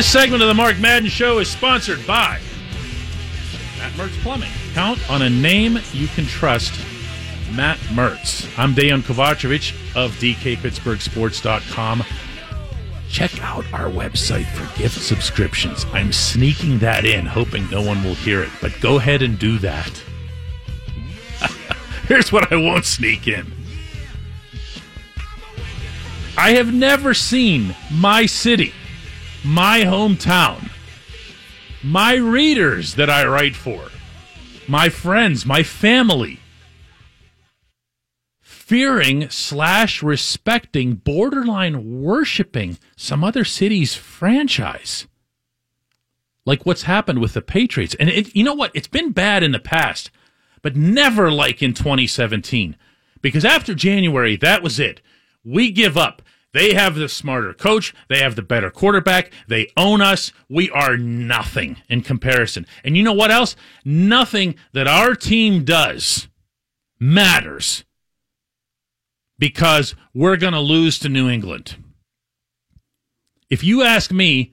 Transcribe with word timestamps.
This 0.00 0.10
segment 0.10 0.40
of 0.40 0.48
the 0.48 0.54
Mark 0.54 0.78
Madden 0.78 1.10
Show 1.10 1.40
is 1.40 1.50
sponsored 1.50 2.06
by 2.06 2.40
Matt 3.76 3.92
Mertz 3.98 4.18
Plumbing. 4.22 4.50
Count 4.72 5.10
on 5.10 5.20
a 5.20 5.28
name 5.28 5.78
you 5.92 6.08
can 6.08 6.24
trust, 6.24 6.72
Matt 7.52 7.76
Mertz. 7.92 8.48
I'm 8.58 8.74
Dejan 8.74 9.02
Kovacevic 9.02 9.74
of 9.94 10.12
DKPittsburghSports.com. 10.12 12.04
Check 13.10 13.42
out 13.42 13.70
our 13.74 13.90
website 13.90 14.46
for 14.46 14.78
gift 14.78 14.98
subscriptions. 14.98 15.84
I'm 15.92 16.14
sneaking 16.14 16.78
that 16.78 17.04
in, 17.04 17.26
hoping 17.26 17.68
no 17.68 17.82
one 17.82 18.02
will 18.02 18.14
hear 18.14 18.42
it, 18.42 18.50
but 18.62 18.72
go 18.80 18.96
ahead 18.96 19.20
and 19.20 19.38
do 19.38 19.58
that. 19.58 20.02
Here's 22.08 22.32
what 22.32 22.50
I 22.50 22.56
won't 22.56 22.86
sneak 22.86 23.28
in. 23.28 23.52
I 26.38 26.52
have 26.52 26.72
never 26.72 27.12
seen 27.12 27.76
my 27.90 28.24
city, 28.24 28.72
my 29.44 29.80
hometown, 29.80 30.70
my 31.82 32.14
readers 32.14 32.94
that 32.96 33.08
I 33.08 33.26
write 33.26 33.56
for, 33.56 33.88
my 34.68 34.88
friends, 34.88 35.46
my 35.46 35.62
family, 35.62 36.40
fearing 38.40 39.28
slash 39.30 40.02
respecting, 40.02 40.94
borderline 40.94 42.02
worshiping 42.02 42.78
some 42.96 43.24
other 43.24 43.44
city's 43.44 43.94
franchise. 43.94 45.06
Like 46.44 46.64
what's 46.64 46.82
happened 46.82 47.20
with 47.20 47.34
the 47.34 47.42
Patriots. 47.42 47.96
And 47.98 48.08
it, 48.08 48.34
you 48.34 48.44
know 48.44 48.54
what? 48.54 48.70
It's 48.74 48.88
been 48.88 49.12
bad 49.12 49.42
in 49.42 49.52
the 49.52 49.58
past, 49.58 50.10
but 50.62 50.76
never 50.76 51.32
like 51.32 51.62
in 51.62 51.74
2017. 51.74 52.76
Because 53.20 53.44
after 53.44 53.74
January, 53.74 54.36
that 54.36 54.62
was 54.62 54.78
it. 54.78 55.00
We 55.44 55.70
give 55.70 55.96
up. 55.96 56.22
They 56.52 56.74
have 56.74 56.96
the 56.96 57.08
smarter 57.08 57.54
coach. 57.54 57.94
They 58.08 58.18
have 58.18 58.34
the 58.34 58.42
better 58.42 58.70
quarterback. 58.70 59.32
They 59.46 59.68
own 59.76 60.00
us. 60.00 60.32
We 60.48 60.68
are 60.70 60.96
nothing 60.96 61.76
in 61.88 62.02
comparison. 62.02 62.66
And 62.82 62.96
you 62.96 63.02
know 63.02 63.12
what 63.12 63.30
else? 63.30 63.54
Nothing 63.84 64.56
that 64.72 64.88
our 64.88 65.14
team 65.14 65.64
does 65.64 66.28
matters 66.98 67.84
because 69.38 69.94
we're 70.12 70.36
going 70.36 70.52
to 70.52 70.60
lose 70.60 70.98
to 71.00 71.08
New 71.08 71.28
England. 71.28 71.76
If 73.48 73.64
you 73.64 73.82
ask 73.82 74.12
me, 74.12 74.52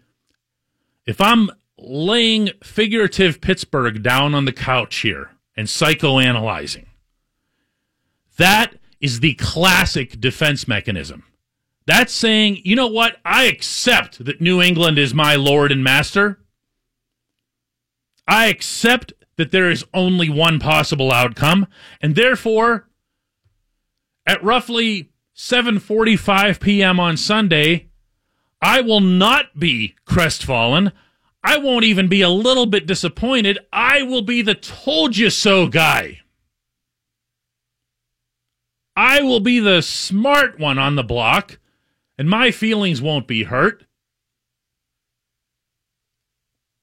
if 1.05 1.19
I'm 1.19 1.49
laying 1.77 2.49
figurative 2.63 3.41
Pittsburgh 3.41 4.01
down 4.01 4.33
on 4.33 4.45
the 4.45 4.53
couch 4.53 4.97
here 4.97 5.31
and 5.55 5.67
psychoanalyzing, 5.67 6.85
that 8.37 8.75
is 8.99 9.19
the 9.19 9.33
classic 9.35 10.19
defense 10.19 10.67
mechanism. 10.67 11.23
That's 11.87 12.13
saying, 12.13 12.61
you 12.65 12.75
know 12.75 12.87
what? 12.87 13.15
I 13.23 13.45
accept 13.45 14.23
that 14.25 14.41
New 14.41 14.61
England 14.61 14.99
is 14.99 15.13
my 15.13 15.35
Lord 15.35 15.71
and 15.71 15.81
Master. 15.81 16.39
I 18.27 18.47
accept 18.47 19.13
that 19.37 19.51
there 19.51 19.71
is 19.71 19.85
only 19.93 20.29
one 20.29 20.59
possible 20.59 21.13
outcome, 21.13 21.65
and 22.01 22.13
therefore, 22.15 22.89
at 24.25 24.43
roughly 24.43 25.11
7:45 25.33 26.59
p.m. 26.59 26.99
on 26.99 27.15
Sunday, 27.15 27.87
I 28.61 28.81
will 28.81 28.99
not 28.99 29.57
be 29.57 29.95
crestfallen. 30.05 30.91
I 31.41 31.57
won't 31.57 31.85
even 31.85 32.09
be 32.09 32.21
a 32.21 32.29
little 32.29 32.65
bit 32.65 32.85
disappointed. 32.85 33.59
I 33.71 34.03
will 34.03 34.23
be 34.23 34.41
the 34.41 34.55
told 34.55 35.15
you 35.15 35.29
so 35.29 35.67
guy. 35.67 36.19
I 38.97 39.21
will 39.21 39.39
be 39.39 39.61
the 39.61 39.81
smart 39.81 40.59
one 40.59 40.77
on 40.77 40.95
the 40.95 41.03
block 41.03 41.59
and 42.17 42.29
my 42.29 42.51
feelings 42.51 43.01
won't 43.01 43.27
be 43.27 43.43
hurt. 43.43 43.85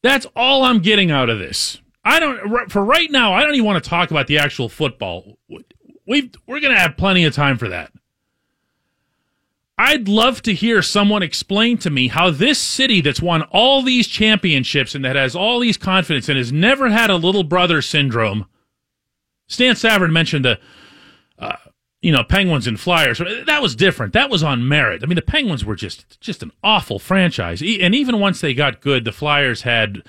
That's 0.02 0.26
all 0.36 0.64
I'm 0.64 0.80
getting 0.80 1.10
out 1.10 1.30
of 1.30 1.38
this. 1.38 1.80
I 2.04 2.20
don't 2.20 2.70
for 2.70 2.84
right 2.84 3.10
now. 3.10 3.32
I 3.32 3.42
don't 3.42 3.54
even 3.54 3.64
want 3.64 3.82
to 3.82 3.88
talk 3.88 4.10
about 4.10 4.26
the 4.26 4.38
actual 4.38 4.68
football. 4.68 5.38
We 6.06 6.30
we're 6.46 6.60
going 6.60 6.74
to 6.74 6.78
have 6.80 6.98
plenty 6.98 7.24
of 7.24 7.34
time 7.34 7.56
for 7.56 7.68
that. 7.70 7.90
I'd 9.76 10.06
love 10.06 10.40
to 10.42 10.54
hear 10.54 10.82
someone 10.82 11.22
explain 11.22 11.78
to 11.78 11.90
me 11.90 12.08
how 12.08 12.30
this 12.30 12.60
city 12.60 13.00
that's 13.00 13.20
won 13.20 13.42
all 13.42 13.82
these 13.82 14.06
championships 14.06 14.94
and 14.94 15.04
that 15.04 15.16
has 15.16 15.34
all 15.34 15.58
these 15.58 15.76
confidence 15.76 16.28
and 16.28 16.38
has 16.38 16.52
never 16.52 16.90
had 16.90 17.10
a 17.10 17.16
little 17.16 17.42
brother 17.42 17.82
syndrome. 17.82 18.46
Stan 19.48 19.74
Savran 19.74 20.12
mentioned 20.12 20.44
the 20.44 20.60
uh, 21.38 21.56
you 22.04 22.12
know, 22.12 22.22
Penguins 22.22 22.66
and 22.66 22.78
Flyers. 22.78 23.18
That 23.46 23.62
was 23.62 23.74
different. 23.74 24.12
That 24.12 24.28
was 24.28 24.42
on 24.42 24.68
merit. 24.68 25.02
I 25.02 25.06
mean, 25.06 25.16
the 25.16 25.22
Penguins 25.22 25.64
were 25.64 25.74
just 25.74 26.20
just 26.20 26.42
an 26.42 26.52
awful 26.62 26.98
franchise. 26.98 27.62
And 27.62 27.94
even 27.94 28.20
once 28.20 28.42
they 28.42 28.52
got 28.52 28.82
good, 28.82 29.06
the 29.06 29.10
Flyers 29.10 29.62
had, 29.62 30.02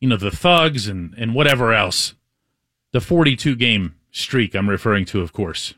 you 0.00 0.08
know, 0.08 0.16
the 0.16 0.32
thugs 0.32 0.88
and 0.88 1.14
and 1.16 1.36
whatever 1.36 1.72
else. 1.72 2.14
The 2.90 3.00
42 3.00 3.54
game 3.54 3.94
streak 4.10 4.56
I'm 4.56 4.68
referring 4.68 5.04
to, 5.06 5.20
of 5.20 5.32
course, 5.32 5.74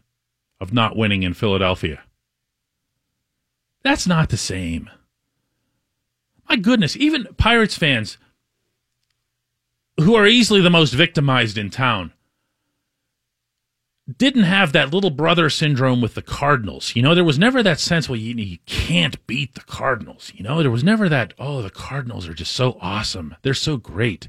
of 0.59 0.73
not 0.73 0.97
winning 0.97 1.23
in 1.23 1.35
Philadelphia. 1.35 2.01
That's 3.83 4.07
not 4.07 4.31
the 4.31 4.39
same. 4.39 4.89
My 6.49 6.57
goodness, 6.57 6.97
even 6.97 7.29
Pirates 7.37 7.77
fans 7.77 8.17
who 10.01 10.15
are 10.15 10.27
easily 10.27 10.63
the 10.63 10.71
most 10.71 10.95
victimized 10.95 11.59
in 11.59 11.69
town 11.69 12.15
didn't 14.19 14.43
have 14.43 14.73
that 14.73 14.93
little 14.93 15.11
brother 15.11 15.49
syndrome 15.49 16.01
with 16.01 16.15
the 16.15 16.23
Cardinals. 16.23 16.95
You 16.95 17.03
know, 17.03 17.15
there 17.15 17.25
was 17.25 17.39
never 17.39 17.63
that 17.63 17.79
sense, 17.79 18.09
well, 18.09 18.17
you, 18.17 18.35
you 18.35 18.59
can't 18.67 19.25
beat 19.27 19.55
the 19.55 19.63
Cardinals. 19.63 20.33
You 20.35 20.43
know, 20.43 20.61
there 20.61 20.71
was 20.71 20.85
never 20.85 21.09
that, 21.09 21.35
oh, 21.39 21.63
the 21.63 21.71
Cardinals 21.71 22.29
are 22.29 22.35
just 22.35 22.53
so 22.53 22.77
awesome. 22.81 23.37
They're 23.43 23.55
so 23.55 23.77
great. 23.77 24.29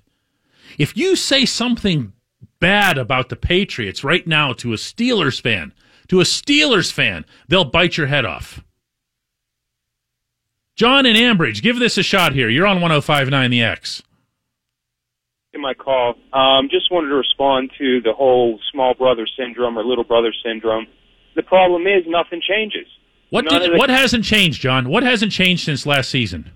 If 0.78 0.96
you 0.96 1.16
say 1.16 1.46
something 1.46 2.14
bad 2.60 2.98
about 2.98 3.30
the 3.30 3.36
Patriots 3.36 4.04
right 4.04 4.26
now 4.26 4.54
to 4.54 4.74
a 4.74 4.78
Steelers 4.78 5.42
fan, 5.42 5.74
to 6.08 6.22
a 6.22 6.24
Steelers 6.26 6.92
fan, 6.92 7.26
they'll 7.48 7.66
bite 7.66 7.98
your 7.98 8.08
head 8.08 8.26
off. 8.26 8.64
John 10.76 11.06
and 11.06 11.18
Ambridge, 11.18 11.62
give 11.62 11.80
this 11.80 11.98
a 11.98 12.04
shot 12.04 12.34
here. 12.34 12.48
You're 12.48 12.68
on 12.68 12.80
1059 12.80 13.52
The 13.52 13.62
X 13.64 14.04
in 15.60 15.62
my 15.62 15.74
call. 15.74 16.16
Um, 16.34 16.70
just 16.70 16.92
wanted 16.92 17.10
to 17.10 17.16
respond 17.16 17.72
to 17.78 18.02
the 18.02 18.14
whole 18.14 18.60
small 18.72 18.94
brother 18.94 19.28
syndrome 19.38 19.78
or 19.78 19.84
little 19.84 20.04
brother 20.04 20.34
syndrome. 20.44 20.88
The 21.36 21.44
problem 21.44 21.84
is 21.84 22.04
nothing 22.08 22.42
changes. 22.42 22.88
What 23.30 23.48
did, 23.48 23.74
the, 23.74 23.78
what 23.78 23.90
hasn't 23.90 24.26
changed, 24.26 24.62
John? 24.62 24.90
What 24.90 25.04
hasn't 25.04 25.32
changed 25.32 25.64
since 25.64 25.86
last 25.86 26.10
season? 26.10 26.52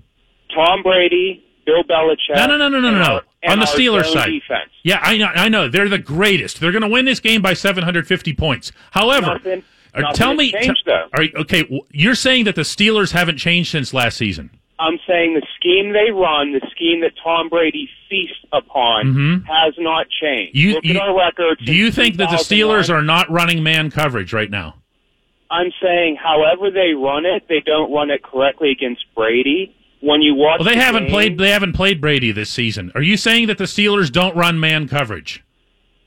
Tom 0.56 0.82
Brady, 0.82 1.44
Bill 1.66 1.84
Belichick. 1.84 2.36
No, 2.36 2.48
no, 2.48 2.58
no, 2.58 2.68
no, 2.68 2.80
no, 2.80 2.92
no. 2.92 3.22
On 3.46 3.60
the 3.60 3.66
Steelers 3.66 4.12
side. 4.12 4.32
Defense. 4.32 4.72
Yeah, 4.84 5.00
I 5.02 5.18
know. 5.18 5.28
I 5.28 5.50
know. 5.50 5.68
They're 5.68 5.90
the 5.90 6.00
greatest. 6.00 6.60
They're 6.60 6.72
going 6.72 6.82
to 6.82 6.88
win 6.88 7.06
this 7.06 7.20
game 7.20 7.42
by 7.42 7.54
750 7.54 8.34
points. 8.34 8.72
However, 8.92 9.34
nothing, 9.34 9.64
uh, 9.94 10.02
nothing 10.02 10.16
tell 10.16 10.34
me. 10.34 10.52
Changed, 10.52 10.86
t- 10.86 11.34
okay, 11.36 11.82
you're 11.92 12.16
saying 12.16 12.46
that 12.46 12.56
the 12.56 12.62
Steelers 12.62 13.12
haven't 13.12 13.38
changed 13.38 13.70
since 13.70 13.94
last 13.94 14.18
season. 14.18 14.50
I'm 14.80 15.00
saying 15.08 15.36
the 15.36 15.46
scheme 15.58 15.94
they 15.94 16.12
run, 16.12 16.54
the 16.54 16.68
scheme 16.72 17.02
that 17.02 17.12
Tom 17.24 17.50
Brady 17.50 17.90
feasts 18.10 18.44
upon, 18.52 19.06
mm-hmm. 19.06 19.46
has 19.46 19.74
not 19.78 20.08
changed. 20.10 20.56
You, 20.56 20.74
Look 20.74 20.84
you, 20.84 20.96
at 20.96 21.02
our 21.02 21.18
records. 21.18 21.62
Do 21.64 21.74
you 21.74 21.92
think 21.92 22.18
that 22.18 22.30
the 22.32 22.38
Steelers 22.38 22.90
are 22.90 23.02
not 23.02 23.30
running 23.30 23.64
man 23.64 23.92
coverage 23.92 24.34
right 24.34 24.50
now? 24.50 24.76
I'm 25.52 25.72
saying, 25.82 26.18
however 26.22 26.72
they 26.72 26.94
run 26.94 27.26
it, 27.26 27.44
they 27.48 27.62
don't 27.64 27.94
run 27.94 28.10
it 28.10 28.24
correctly 28.24 28.72
against 28.72 29.06
Brady. 29.16 29.76
When 30.02 30.22
you 30.22 30.36
watch, 30.36 30.60
well, 30.60 30.68
they 30.68 30.76
the 30.76 30.82
haven't 30.82 31.04
game, 31.04 31.12
played. 31.12 31.38
They 31.38 31.52
haven't 31.52 31.74
played 31.74 32.02
Brady 32.02 32.34
this 32.34 32.50
season. 32.50 32.92
Are 32.94 33.02
you 33.02 33.16
saying 33.16 33.48
that 33.48 33.58
the 33.58 33.64
Steelers 33.64 34.12
don't 34.12 34.36
run 34.36 34.60
man 34.60 34.90
coverage? 34.90 35.42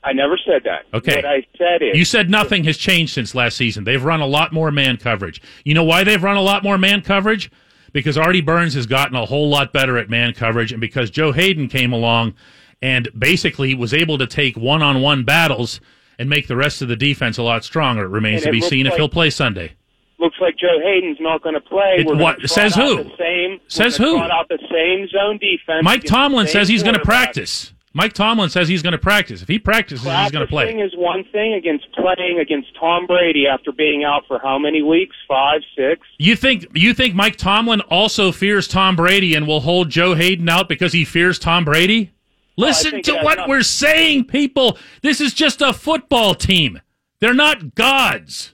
I 0.03 0.13
never 0.13 0.37
said 0.45 0.61
that. 0.65 0.85
Okay. 0.93 1.15
What 1.15 1.25
I 1.25 1.45
said 1.57 1.81
is 1.81 1.97
you 1.97 2.05
said 2.05 2.29
nothing 2.29 2.63
has 2.65 2.77
changed 2.77 3.13
since 3.13 3.33
last 3.33 3.57
season. 3.57 3.85
They've 3.85 4.03
run 4.03 4.21
a 4.21 4.27
lot 4.27 4.53
more 4.53 4.71
man 4.71 4.97
coverage. 4.97 5.41
You 5.63 5.73
know 5.73 5.83
why 5.83 6.03
they've 6.03 6.21
run 6.21 6.37
a 6.37 6.41
lot 6.41 6.63
more 6.63 6.77
man 6.77 7.01
coverage? 7.01 7.49
Because 7.97 8.15
Artie 8.15 8.41
Burns 8.41 8.75
has 8.75 8.85
gotten 8.85 9.15
a 9.15 9.25
whole 9.25 9.49
lot 9.49 9.73
better 9.73 9.97
at 9.97 10.07
man 10.07 10.31
coverage, 10.31 10.71
and 10.71 10.79
because 10.79 11.09
Joe 11.09 11.31
Haden 11.31 11.67
came 11.67 11.91
along 11.91 12.35
and 12.79 13.09
basically 13.17 13.73
was 13.73 13.91
able 13.91 14.19
to 14.19 14.27
take 14.27 14.55
one 14.55 14.83
on 14.83 15.01
one 15.01 15.23
battles 15.23 15.81
and 16.19 16.29
make 16.29 16.45
the 16.45 16.55
rest 16.55 16.83
of 16.83 16.89
the 16.89 16.95
defense 16.95 17.39
a 17.39 17.41
lot 17.41 17.63
stronger. 17.63 18.03
It 18.03 18.09
remains 18.09 18.43
to 18.43 18.51
be 18.51 18.61
seen 18.61 18.85
like, 18.85 18.93
if 18.93 18.97
he'll 18.97 19.09
play 19.09 19.31
Sunday. 19.31 19.73
Looks 20.19 20.37
like 20.39 20.59
Joe 20.59 20.79
Haden's 20.79 21.17
not 21.19 21.41
going 21.41 21.55
to 21.55 21.61
play. 21.61 21.95
It, 21.97 22.05
what 22.05 22.47
says 22.47 22.75
who? 22.75 23.03
Same, 23.17 23.59
says 23.67 23.97
who? 23.97 24.19
Out 24.19 24.47
the 24.47 24.59
same 24.71 25.07
zone 25.07 25.39
defense. 25.39 25.83
Mike 25.83 26.03
Tomlin 26.03 26.45
says 26.45 26.67
he's 26.67 26.83
going 26.83 26.93
to 26.93 27.03
practice. 27.03 27.73
Mike 27.97 28.13
Tomlin 28.13 28.51
says 28.51 28.67
he's 28.67 28.83
going 28.83 28.91
to 28.91 28.99
practice. 28.99 29.41
If 29.41 29.47
he 29.47 29.57
practices, 29.57 30.05
Practicing 30.05 30.23
he's 30.25 30.31
going 30.31 30.45
to 30.45 30.49
play. 30.51 30.85
is 30.85 30.93
one 30.95 31.23
thing 31.31 31.55
against 31.55 31.87
playing 31.93 32.37
against 32.39 32.67
Tom 32.79 33.07
Brady 33.07 33.47
after 33.47 33.71
being 33.71 34.03
out 34.03 34.21
for 34.27 34.37
how 34.37 34.59
many 34.59 34.83
weeks? 34.83 35.15
Five, 35.27 35.61
six. 35.75 36.01
You 36.19 36.35
think 36.35 36.67
you 36.75 36.93
think 36.93 37.15
Mike 37.15 37.37
Tomlin 37.37 37.81
also 37.81 38.31
fears 38.31 38.67
Tom 38.67 38.95
Brady 38.95 39.33
and 39.33 39.47
will 39.47 39.61
hold 39.61 39.89
Joe 39.89 40.13
Haden 40.13 40.47
out 40.47 40.69
because 40.69 40.93
he 40.93 41.05
fears 41.05 41.39
Tom 41.39 41.65
Brady? 41.65 42.11
Listen 42.55 43.01
to 43.01 43.13
what 43.15 43.37
nothing. 43.37 43.49
we're 43.49 43.63
saying, 43.63 44.25
people. 44.25 44.77
This 45.01 45.19
is 45.19 45.33
just 45.33 45.61
a 45.61 45.73
football 45.73 46.35
team. 46.35 46.79
They're 47.19 47.33
not 47.33 47.73
gods. 47.73 48.53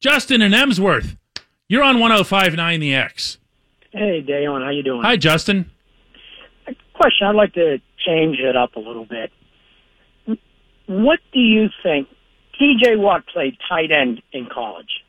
Justin 0.00 0.42
and 0.42 0.52
Emsworth, 0.52 1.16
you're 1.68 1.84
on 1.84 1.98
105.9 1.98 2.80
The 2.80 2.94
X. 2.96 3.38
Hey, 3.92 4.24
Dejan, 4.28 4.64
how 4.64 4.70
you 4.70 4.82
doing? 4.82 5.02
Hi, 5.02 5.16
Justin. 5.16 5.70
Question. 6.94 7.26
I'd 7.28 7.36
like 7.36 7.52
to 7.54 7.78
change 8.06 8.38
it 8.38 8.56
up 8.56 8.76
a 8.76 8.80
little 8.80 9.04
bit. 9.06 9.30
What 10.86 11.20
do 11.32 11.40
you 11.40 11.68
think? 11.82 12.08
T.J. 12.58 12.96
Watt 12.96 13.26
played 13.26 13.56
tight 13.68 13.90
end 13.90 14.22
in 14.32 14.46
college. 14.46 15.02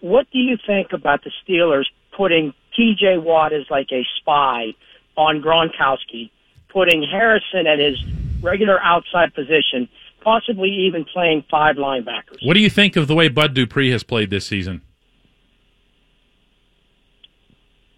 What 0.00 0.26
do 0.32 0.38
you 0.38 0.56
think 0.64 0.92
about 0.92 1.24
the 1.24 1.30
Steelers 1.42 1.86
putting 2.16 2.52
T.J. 2.76 3.18
Watt 3.18 3.52
as 3.52 3.64
like 3.70 3.88
a 3.92 4.04
spy 4.18 4.74
on 5.16 5.42
Gronkowski, 5.42 6.30
putting 6.68 7.02
Harrison 7.02 7.66
at 7.66 7.78
his 7.78 7.96
regular 8.42 8.80
outside 8.82 9.34
position, 9.34 9.88
possibly 10.22 10.70
even 10.70 11.04
playing 11.04 11.44
five 11.50 11.76
linebackers? 11.76 12.44
What 12.44 12.54
do 12.54 12.60
you 12.60 12.70
think 12.70 12.96
of 12.96 13.08
the 13.08 13.14
way 13.14 13.28
Bud 13.28 13.54
Dupree 13.54 13.90
has 13.90 14.02
played 14.02 14.30
this 14.30 14.46
season? 14.46 14.82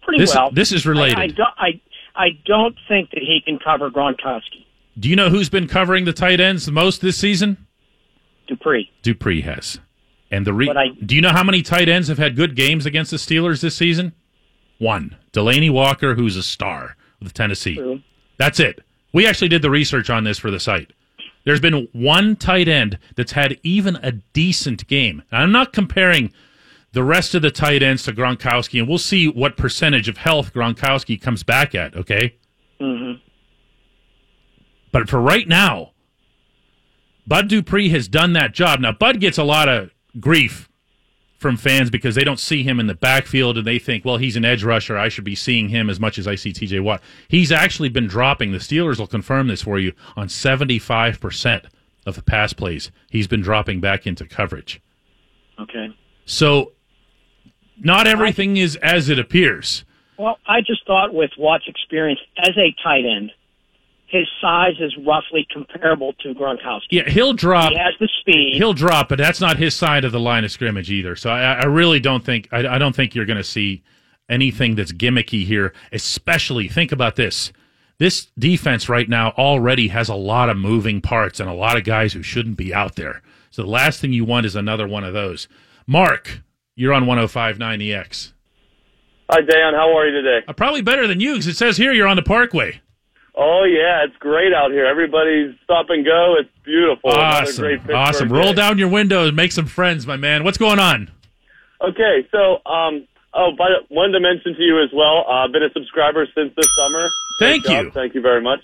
Pretty 0.03 0.21
This, 0.21 0.35
well. 0.35 0.51
this 0.51 0.71
is 0.71 0.85
related. 0.85 1.17
I, 1.39 1.43
I, 1.43 1.67
I, 1.67 1.81
I 2.15 2.29
don't 2.45 2.75
think 2.87 3.11
that 3.11 3.19
he 3.21 3.41
can 3.43 3.59
cover 3.59 3.89
Gronkowski. 3.91 4.65
do 4.99 5.09
you 5.09 5.15
know 5.15 5.29
who's 5.29 5.49
been 5.49 5.67
covering 5.67 6.05
the 6.05 6.13
tight 6.13 6.39
ends 6.39 6.65
the 6.65 6.71
most 6.71 7.01
this 7.01 7.17
season? 7.17 7.57
Dupree. 8.47 8.89
Dupree 9.01 9.41
has. 9.41 9.79
And 10.31 10.45
the 10.47 10.53
re- 10.53 10.69
I- 10.69 10.89
do 11.05 11.15
you 11.15 11.21
know 11.21 11.29
how 11.31 11.43
many 11.43 11.61
tight 11.61 11.89
ends 11.89 12.07
have 12.07 12.17
had 12.17 12.35
good 12.35 12.55
games 12.55 12.85
against 12.85 13.11
the 13.11 13.17
Steelers 13.17 13.61
this 13.61 13.75
season? 13.75 14.13
One. 14.77 15.15
Delanie 15.33 15.71
Walker, 15.71 16.15
who's 16.15 16.35
a 16.35 16.43
star 16.43 16.95
with 17.21 17.33
Tennessee. 17.33 17.75
True. 17.75 18.01
That's 18.37 18.59
it. 18.59 18.81
We 19.13 19.25
actually 19.27 19.47
did 19.49 19.61
the 19.61 19.69
research 19.69 20.09
on 20.09 20.23
this 20.25 20.37
for 20.37 20.51
the 20.51 20.59
site. 20.59 20.91
There's 21.45 21.59
been 21.61 21.87
one 21.93 22.35
tight 22.35 22.67
end 22.67 22.97
that's 23.15 23.31
had 23.33 23.59
even 23.63 23.97
a 23.97 24.11
decent 24.11 24.87
game. 24.87 25.23
Now, 25.31 25.41
I'm 25.41 25.51
not 25.51 25.73
comparing 25.73 26.33
the 26.95 27.03
rest 27.03 27.35
of 27.35 27.41
the 27.41 27.51
tight 27.51 27.83
ends 27.83 28.03
to 28.03 28.13
Gronkowski, 28.13 28.79
and 28.79 28.87
we'll 28.87 28.97
see 28.97 29.27
what 29.27 29.57
percentage 29.57 30.07
of 30.07 30.15
health 30.15 30.53
Gronkowski 30.53 31.21
comes 31.21 31.43
back 31.43 31.75
at, 31.75 31.93
okay? 31.93 32.37
Mm-hmm. 32.79 33.19
But 34.93 35.09
for 35.09 35.19
right 35.19 35.45
now, 35.45 35.91
Bud 37.27 37.49
Dupree 37.49 37.89
has 37.89 38.07
done 38.07 38.31
that 38.33 38.53
job. 38.53 38.79
Now, 38.79 38.93
Bud 38.93 39.19
gets 39.19 39.37
a 39.37 39.43
lot 39.43 39.67
of 39.67 39.91
grief 40.21 40.69
from 41.37 41.57
fans 41.57 41.89
because 41.89 42.15
they 42.15 42.23
don't 42.23 42.39
see 42.39 42.63
him 42.63 42.79
in 42.79 42.87
the 42.87 42.95
backfield 42.95 43.57
and 43.57 43.67
they 43.67 43.77
think, 43.77 44.05
well, 44.05 44.15
he's 44.15 44.37
an 44.37 44.45
edge 44.45 44.63
rusher. 44.63 44.97
I 44.97 45.09
should 45.09 45.25
be 45.25 45.35
seeing 45.35 45.67
him 45.67 45.89
as 45.89 45.99
much 45.99 46.17
as 46.17 46.29
I 46.29 46.35
see 46.35 46.53
TJ 46.53 46.81
Watt. 46.81 47.03
He's 47.27 47.51
actually 47.51 47.89
been 47.89 48.07
dropping. 48.07 48.53
The 48.53 48.59
Steelers 48.59 48.99
will 48.99 49.07
confirm 49.07 49.49
this 49.49 49.63
for 49.63 49.77
you 49.79 49.91
on 50.15 50.27
75% 50.27 51.65
of 52.05 52.15
the 52.15 52.21
pass 52.21 52.53
plays. 52.53 52.89
He's 53.09 53.27
been 53.27 53.41
dropping 53.41 53.81
back 53.81 54.07
into 54.07 54.25
coverage. 54.25 54.81
Okay. 55.59 55.93
So, 56.23 56.71
not 57.79 58.07
everything 58.07 58.57
is 58.57 58.75
as 58.77 59.09
it 59.09 59.19
appears. 59.19 59.83
Well, 60.17 60.37
I 60.47 60.61
just 60.61 60.85
thought 60.87 61.13
with 61.13 61.31
Watt's 61.37 61.67
experience 61.67 62.19
as 62.37 62.57
a 62.57 62.73
tight 62.81 63.05
end, 63.05 63.31
his 64.07 64.27
size 64.39 64.75
is 64.79 64.95
roughly 65.05 65.47
comparable 65.51 66.13
to 66.21 66.33
Gronkowski. 66.33 66.87
Yeah, 66.91 67.09
he'll 67.09 67.33
drop. 67.33 67.71
He 67.71 67.77
has 67.77 67.95
the 67.99 68.09
speed. 68.21 68.53
He'll 68.55 68.73
drop, 68.73 69.09
but 69.09 69.17
that's 69.17 69.41
not 69.41 69.57
his 69.57 69.75
side 69.75 70.05
of 70.05 70.11
the 70.11 70.19
line 70.19 70.45
of 70.45 70.51
scrimmage 70.51 70.91
either. 70.91 71.15
So 71.15 71.29
I, 71.31 71.53
I 71.53 71.65
really 71.65 71.99
don't 71.99 72.23
think 72.23 72.47
I, 72.51 72.75
I 72.75 72.77
don't 72.77 72.95
think 72.95 73.15
you're 73.15 73.25
going 73.25 73.37
to 73.37 73.43
see 73.43 73.83
anything 74.29 74.75
that's 74.75 74.91
gimmicky 74.91 75.45
here. 75.45 75.73
Especially 75.91 76.67
think 76.67 76.91
about 76.91 77.15
this: 77.15 77.51
this 77.97 78.27
defense 78.37 78.87
right 78.87 79.09
now 79.09 79.31
already 79.31 79.89
has 79.89 80.07
a 80.07 80.15
lot 80.15 80.49
of 80.49 80.57
moving 80.57 81.01
parts 81.01 81.39
and 81.39 81.49
a 81.49 81.53
lot 81.53 81.75
of 81.75 81.83
guys 81.83 82.13
who 82.13 82.21
shouldn't 82.21 82.57
be 82.57 82.73
out 82.73 82.95
there. 82.95 83.21
So 83.49 83.63
the 83.63 83.69
last 83.69 83.99
thing 83.99 84.13
you 84.13 84.23
want 84.23 84.45
is 84.45 84.55
another 84.55 84.87
one 84.87 85.03
of 85.03 85.13
those. 85.13 85.47
Mark, 85.87 86.41
you're 86.75 86.93
on 86.93 87.05
105.9 87.05 87.93
EX. 87.93 88.33
Hi, 89.29 89.41
Dan. 89.41 89.73
How 89.73 89.97
are 89.97 90.07
you 90.07 90.21
today? 90.21 90.45
Uh, 90.47 90.53
probably 90.53 90.81
better 90.81 91.07
than 91.07 91.19
you 91.19 91.33
because 91.33 91.47
it 91.47 91.57
says 91.57 91.77
here 91.77 91.93
you're 91.93 92.07
on 92.07 92.15
the 92.15 92.21
Parkway. 92.21 92.81
Oh 93.37 93.63
yeah, 93.65 94.05
it's 94.05 94.15
great 94.17 94.53
out 94.53 94.71
here. 94.71 94.85
Everybody's 94.85 95.55
stop 95.63 95.87
and 95.89 96.05
go. 96.05 96.35
It's 96.39 96.49
beautiful. 96.63 97.09
Awesome, 97.11 97.81
awesome. 97.93 98.29
day. 98.29 98.33
Roll 98.33 98.53
down 98.53 98.77
your 98.77 98.87
windows, 98.87 99.29
and 99.29 99.35
make 99.35 99.51
some 99.51 99.65
friends, 99.65 100.07
my 100.07 100.15
man. 100.15 100.45
What's 100.45 100.57
going 100.57 100.79
on? 100.79 101.11
Okay, 101.81 102.27
so 102.31 102.65
um, 102.69 103.05
oh, 103.33 103.51
but 103.57 103.67
wanted 103.89 104.13
to 104.13 104.19
mention 104.21 104.55
to 104.55 104.61
you 104.61 104.81
as 104.81 104.89
well. 104.93 105.25
I've 105.27 105.49
uh, 105.49 105.51
been 105.51 105.63
a 105.63 105.71
subscriber 105.73 106.25
since 106.33 106.53
this 106.55 106.67
summer. 106.77 107.09
Thank 107.39 107.65
Great 107.65 107.75
job. 107.75 107.85
you. 107.85 107.91
Thank 107.91 108.15
you 108.15 108.21
very 108.21 108.41
much. 108.41 108.59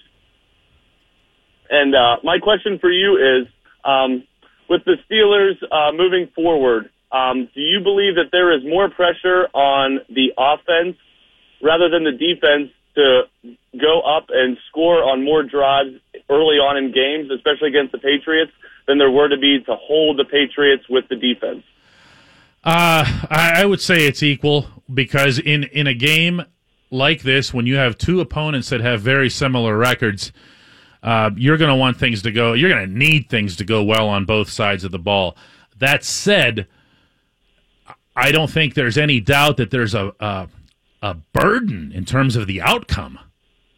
And 1.70 1.94
uh, 1.94 2.18
my 2.24 2.40
question 2.40 2.80
for 2.80 2.90
you 2.92 3.18
is, 3.18 3.48
um, 3.84 4.24
with 4.70 4.86
the 4.86 4.96
Steelers 5.10 5.58
uh, 5.70 5.92
moving 5.92 6.30
forward, 6.34 6.90
um, 7.12 7.50
do 7.54 7.62
you 7.62 7.82
believe 7.82 8.16
that 8.16 8.30
there 8.32 8.56
is 8.56 8.64
more 8.64 8.90
pressure 8.90 9.48
on 9.54 10.00
the 10.10 10.32
offense 10.38 10.98
rather 11.62 11.90
than 11.90 12.04
the 12.04 12.12
defense 12.12 12.72
to 12.96 13.24
go 13.80 14.02
up 14.02 14.28
and 14.30 14.58
score 14.70 15.04
on 15.04 15.24
more 15.24 15.44
drives 15.44 15.92
early 16.30 16.58
on 16.58 16.78
in 16.78 16.92
games, 16.92 17.32
especially 17.32 17.70
against 17.70 17.92
the 17.92 17.98
Patriots, 17.98 18.52
than 18.88 18.98
there 18.98 19.12
were 19.12 19.30
to 19.30 19.38
be 19.38 19.60
to 19.66 19.76
hold 19.76 20.18
the 20.18 20.26
Patriots 20.26 20.84
with 20.90 21.06
the 21.10 21.16
defense? 21.16 21.64
Uh, 22.64 23.06
I, 23.30 23.66
would 23.66 23.82
say 23.82 24.06
it's 24.06 24.22
equal 24.22 24.68
because 24.94 25.40
in, 25.40 25.64
in 25.64 25.88
a 25.88 25.96
game 25.96 26.44
like 26.92 27.24
this, 27.24 27.54
when 27.54 27.66
you 27.66 27.76
have 27.76 27.98
two 27.98 28.22
opponents 28.22 28.70
that 28.70 28.82
have 28.82 29.02
very 29.02 29.30
similar 29.30 29.76
records, 29.76 30.32
uh, 31.02 31.32
you're 31.36 31.58
going 31.58 31.72
to 31.72 31.76
want 31.76 31.98
things 31.98 32.22
to 32.22 32.32
go. 32.32 32.54
You're 32.54 32.70
going 32.70 32.88
to 32.88 32.98
need 32.98 33.30
things 33.30 33.56
to 33.58 33.64
go 33.64 33.84
well 33.84 34.08
on 34.08 34.26
both 34.26 34.50
sides 34.50 34.84
of 34.84 34.92
the 34.92 35.00
ball. 35.00 35.36
That 35.80 36.04
said, 36.04 36.68
I 38.16 38.32
don't 38.32 38.50
think 38.50 38.74
there's 38.74 38.98
any 38.98 39.20
doubt 39.20 39.58
that 39.58 39.72
there's 39.72 39.96
a 39.96 40.14
a, 40.20 40.48
a 41.02 41.16
burden 41.34 41.92
in 41.94 42.06
terms 42.06 42.36
of 42.36 42.48
the 42.48 42.62
outcome 42.62 43.20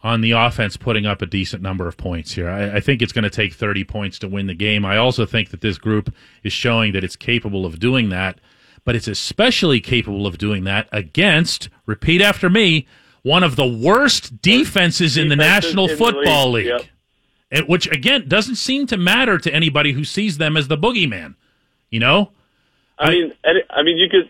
on 0.03 0.19
the 0.19 0.31
offense 0.31 0.75
putting 0.75 1.05
up 1.05 1.21
a 1.21 1.25
decent 1.25 1.63
number 1.63 1.87
of 1.87 1.95
points 1.95 2.33
here. 2.33 2.49
I, 2.49 2.77
I 2.77 2.79
think 2.81 3.01
it's 3.01 3.13
going 3.13 3.23
to 3.23 3.29
take 3.29 3.53
30 3.53 3.85
points 3.85 4.19
to 4.19 4.27
win 4.27 4.47
the 4.47 4.53
game. 4.53 4.85
I 4.85 4.97
also 4.97 5.25
think 5.25 5.49
that 5.51 5.61
this 5.61 5.77
group 5.77 6.13
is 6.43 6.51
showing 6.51 6.91
that 6.91 7.05
it's 7.05 7.15
capable 7.15 7.65
of 7.65 7.79
doing 7.79 8.09
that, 8.09 8.39
but 8.83 8.97
it's 8.97 9.07
especially 9.07 9.79
capable 9.79 10.27
of 10.27 10.37
doing 10.37 10.65
that 10.65 10.89
against, 10.91 11.69
repeat 11.85 12.21
after 12.21 12.49
me, 12.49 12.85
one 13.21 13.43
of 13.43 13.55
the 13.55 13.65
worst 13.65 14.41
defenses 14.41 15.15
in 15.15 15.29
the 15.29 15.37
National 15.37 15.85
in 15.85 15.91
the 15.91 15.97
Football 15.97 16.51
league, 16.51 16.65
League. 16.65 16.89
yep. 17.49 17.69
Which, 17.69 17.87
again, 17.89 18.27
doesn't 18.27 18.55
seem 18.55 18.87
to 18.87 18.97
matter 18.97 19.37
to 19.37 19.53
anybody 19.53 19.93
who 19.93 20.03
sees 20.03 20.37
them 20.37 20.57
as 20.57 20.67
the 20.67 20.77
boogeyman. 20.77 21.35
You 21.89 22.01
know? 22.01 22.31
I 22.99 23.09
mean, 23.09 23.33
any, 23.45 23.61
I 23.69 23.83
mean, 23.83 23.97
you 23.97 24.07
could, 24.09 24.29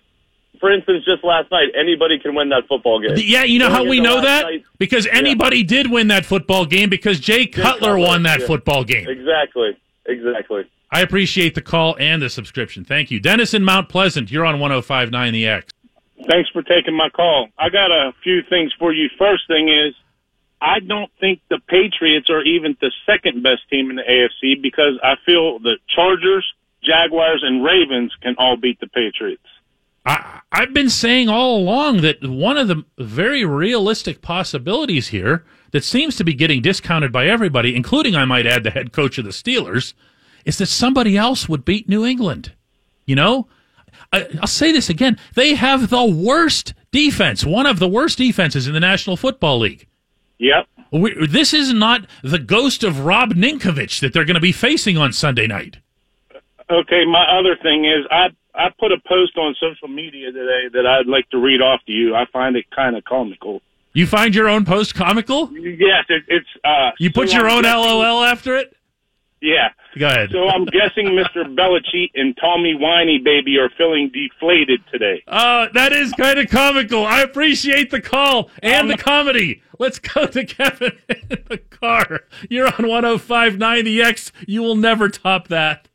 for 0.60 0.72
instance, 0.72 1.04
just 1.06 1.24
last 1.24 1.52
night, 1.52 1.70
anybody 1.78 2.20
can 2.20 2.34
win 2.36 2.50
that 2.50 2.64
football 2.68 3.00
game. 3.02 3.16
Yeah, 3.18 3.44
you 3.44 3.60
know 3.60 3.68
Going 3.70 3.84
how 3.86 3.90
we 3.90 4.00
know 4.00 4.22
that? 4.22 4.44
night- 4.46 4.64
Because 4.78 5.08
anybody 5.08 5.64
did 5.64 5.92
win 5.92 6.08
that 6.08 6.26
football 6.26 6.66
game 6.66 6.90
because 6.90 7.20
Jay 7.20 7.46
Cutler 7.46 7.90
Cutler, 7.94 7.98
won 8.00 8.24
that 8.24 8.42
yeah. 8.42 8.48
football 8.48 8.84
game. 8.84 9.08
Exactly, 9.08 9.78
exactly. 10.06 10.64
I 10.92 11.02
appreciate 11.02 11.56
the 11.56 11.62
call 11.62 11.98
and 12.00 12.22
the 12.22 12.30
subscription. 12.30 12.86
Thank 12.86 13.10
you. 13.12 13.20
Dennis 13.20 13.54
in 13.54 13.64
Mount 13.64 13.90
Pleasant, 13.90 14.32
you're 14.32 14.46
on 14.46 14.60
1059 14.60 15.34
The 15.34 15.48
X. 15.48 15.74
Thanks 16.30 16.50
for 16.52 16.62
taking 16.62 16.96
my 16.96 17.10
call. 17.10 17.50
I 17.58 17.70
got 17.70 17.92
a 17.92 18.14
few 18.24 18.44
things 18.44 18.72
for 18.80 18.94
you. 18.94 19.10
First 19.18 19.48
thing 19.48 19.68
is, 19.70 19.96
I 20.62 20.80
don't 20.80 21.12
think 21.20 21.42
the 21.50 21.60
Patriots 21.68 22.30
are 22.30 22.42
even 22.44 22.78
the 22.80 22.92
second 23.06 23.44
best 23.44 23.64
team 23.70 23.90
in 23.90 23.98
the 23.98 24.04
AFC 24.04 24.62
because 24.62 24.98
I 25.04 25.16
feel 25.26 25.60
the 25.60 25.78
Chargers, 25.94 26.46
Jaguars, 26.84 27.44
and 27.46 27.64
Ravens 27.64 28.12
can 28.22 28.36
all 28.38 28.58
beat 28.58 28.80
the 28.80 28.88
Patriots. 28.88 29.44
I, 30.06 30.42
I've 30.52 30.74
been 30.74 30.90
saying 30.90 31.30
all 31.30 31.58
along 31.58 32.02
that 32.02 32.24
one 32.24 32.58
of 32.58 32.68
the 32.68 32.84
very 32.98 33.46
realistic 33.46 34.22
possibilities 34.22 35.08
here 35.10 35.46
that 35.72 35.84
seems 35.84 36.16
to 36.18 36.24
be 36.24 36.34
getting 36.34 36.62
discounted 36.62 37.12
by 37.12 37.28
everybody, 37.28 37.76
including, 37.76 38.16
I 38.16 38.26
might 38.26 38.46
add, 38.46 38.64
the 38.64 38.70
head 38.70 38.92
coach 38.92 39.18
of 39.18 39.26
the 39.26 39.32
Steelers, 39.32 39.94
is 40.46 40.58
that 40.58 40.68
somebody 40.68 41.18
else 41.18 41.48
would 41.48 41.66
beat 41.66 41.88
New 41.88 42.06
England. 42.06 42.52
You 43.06 43.16
know? 43.16 43.48
I, 44.12 44.28
I'll 44.42 44.48
say 44.48 44.72
this 44.72 44.90
again. 44.90 45.18
They 45.36 45.56
have 45.56 45.90
the 45.90 46.06
worst 46.06 46.74
defense, 46.92 47.46
one 47.46 47.66
of 47.66 47.80
the 47.80 47.88
worst 47.88 48.18
defenses 48.18 48.68
in 48.68 48.74
the 48.74 48.80
National 48.80 49.18
Football 49.18 49.60
League. 49.60 49.88
Yep. 50.38 50.68
We, 50.92 51.28
this 51.28 51.54
is 51.54 51.74
not 51.74 52.06
the 52.22 52.40
ghost 52.40 52.84
of 52.84 53.06
Rob 53.06 53.34
Ninkovich 53.34 54.00
that 54.02 54.14
they're 54.14 54.26
going 54.26 54.36
to 54.36 54.42
be 54.42 54.52
facing 54.52 54.98
on 54.98 55.14
Sunday 55.14 55.48
night. 55.48 55.78
Okay, 56.74 57.06
my 57.06 57.26
other 57.40 57.56
thing 57.62 57.86
is 57.86 58.06
I 58.10 58.28
I 58.56 58.70
put 58.80 58.92
a 58.92 58.98
post 59.08 59.38
on 59.38 59.56
social 59.60 59.88
media 59.88 60.32
today 60.32 60.70
that 60.74 60.86
I'd 60.86 61.08
like 61.08 61.30
to 61.30 61.38
read 61.38 61.62
off 61.62 61.82
to 61.88 61.92
you. 61.92 62.16
I 62.16 62.26
find 62.34 62.56
it 62.56 62.66
kind 62.76 62.96
of 62.96 63.04
comical. 63.04 63.62
You 63.94 64.08
find 64.08 64.34
your 64.34 64.50
own 64.50 64.66
post 64.66 64.96
comical? 64.96 65.52
Yes, 65.54 66.06
it, 66.10 66.24
it's 66.28 66.48
uh 66.66 66.92
You 67.00 67.12
put 67.12 67.30
so 67.30 67.38
your 67.38 67.48
I'm 67.50 67.58
own 67.58 67.64
guessing- 67.64 67.80
LOL 67.80 68.24
after 68.24 68.56
it? 68.58 68.76
Yeah. 69.42 69.70
Go 70.00 70.08
ahead. 70.08 70.30
So 70.32 70.48
I'm 70.48 70.64
guessing 70.66 71.08
Mr. 71.08 71.44
Belichick 71.54 72.12
and 72.16 72.36
Tommy 72.40 72.76
Whiny 72.76 73.18
Baby 73.24 73.58
are 73.60 73.70
feeling 73.78 74.10
deflated 74.14 74.80
today. 74.90 75.22
Uh, 75.28 75.68
that 75.74 75.92
is 75.92 76.14
kind 76.14 76.40
of 76.40 76.50
comical. 76.50 77.06
I 77.06 77.22
appreciate 77.22 77.92
the 77.92 78.00
call 78.00 78.50
and 78.64 78.90
the 78.90 78.96
comedy. 78.98 79.62
Let's 79.78 80.00
go 80.00 80.28
to 80.28 80.46
Kevin 80.46 80.94
in 81.10 81.44
the 81.50 81.58
car. 81.58 82.22
You're 82.50 82.68
on 82.68 82.72
105.9 82.86 83.84
The 83.84 84.02
X. 84.02 84.32
You 84.48 84.62
will 84.62 84.78
never 84.78 85.10
top 85.10 85.50
that. 85.50 85.90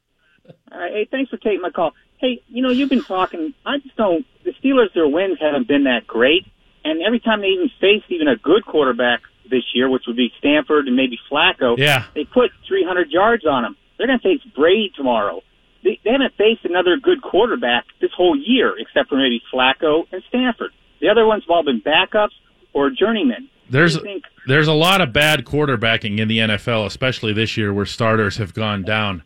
All 0.73 0.79
right. 0.79 0.93
Hey, 0.93 1.09
thanks 1.11 1.31
for 1.31 1.37
taking 1.37 1.61
my 1.61 1.71
call. 1.71 1.93
Hey, 2.19 2.43
you 2.49 2.63
know, 2.63 2.71
you've 2.71 2.91
been 2.91 3.05
talking. 3.05 3.55
I 3.65 3.79
just 3.79 3.97
don't. 3.97 4.27
The 4.45 4.53
Steelers, 4.63 4.93
their 4.95 5.09
wins 5.09 5.39
haven't 5.41 5.69
been 5.69 5.85
that 5.85 6.07
great. 6.07 6.47
And 6.85 7.03
every 7.03 7.21
time 7.21 7.41
they 7.41 7.49
even 7.49 7.71
faced 7.81 8.07
even 8.09 8.29
a 8.29 8.37
good 8.37 8.65
quarterback 8.65 9.21
this 9.51 9.63
year, 9.75 9.89
which 9.89 10.05
would 10.07 10.17
be 10.17 10.31
Stafford 10.39 10.87
and 10.87 10.97
maybe 10.97 11.19
Flacco, 11.31 11.77
Yeah. 11.79 12.05
they 12.15 12.25
put 12.25 12.51
300 12.67 13.11
yards 13.11 13.47
on 13.47 13.63
them. 13.63 13.77
They're 13.97 14.07
going 14.07 14.19
to 14.19 14.23
face 14.23 14.41
Brady 14.55 14.93
tomorrow. 14.97 15.43
They, 15.85 15.99
they 16.05 16.11
haven't 16.11 16.35
faced 16.37 16.65
another 16.65 16.97
good 16.97 17.23
quarterback 17.23 17.85
this 18.01 18.11
whole 18.17 18.37
year, 18.37 18.75
except 18.79 19.09
for 19.09 19.17
maybe 19.17 19.41
Flacco 19.53 20.05
and 20.13 20.23
Stafford. 20.29 20.73
The 21.01 21.09
other 21.09 21.25
ones 21.27 21.45
have 21.45 21.51
all 21.51 21.63
been 21.65 21.81
backups 21.81 22.33
or 22.73 22.91
journeymen. 22.91 23.49
There's 23.71 24.01
think 24.01 24.25
there's 24.47 24.67
a 24.69 24.73
lot 24.73 25.01
of 25.01 25.13
bad 25.13 25.45
quarterbacking 25.45 26.19
in 26.19 26.27
the 26.29 26.39
NFL, 26.39 26.87
especially 26.87 27.33
this 27.33 27.57
year 27.57 27.73
where 27.73 27.85
starters 27.87 28.39
have 28.39 28.55
gone 28.55 28.83
down. 28.83 29.23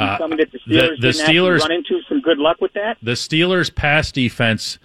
Uh, 0.00 0.18
something 0.18 0.38
that 0.38 0.52
the 0.52 0.58
the- 0.66 0.74
Steelers 0.76 1.00
the 1.00 1.12
didn't 1.12 1.26
Steelers- 1.26 1.60
run 1.60 1.72
into 1.72 2.00
some 2.08 2.20
good 2.20 2.38
luck 2.38 2.60
with 2.60 2.72
that. 2.74 2.96
the 3.02 3.12
Steelers' 3.12 3.74
pass 3.74 4.12
defense 4.12 4.78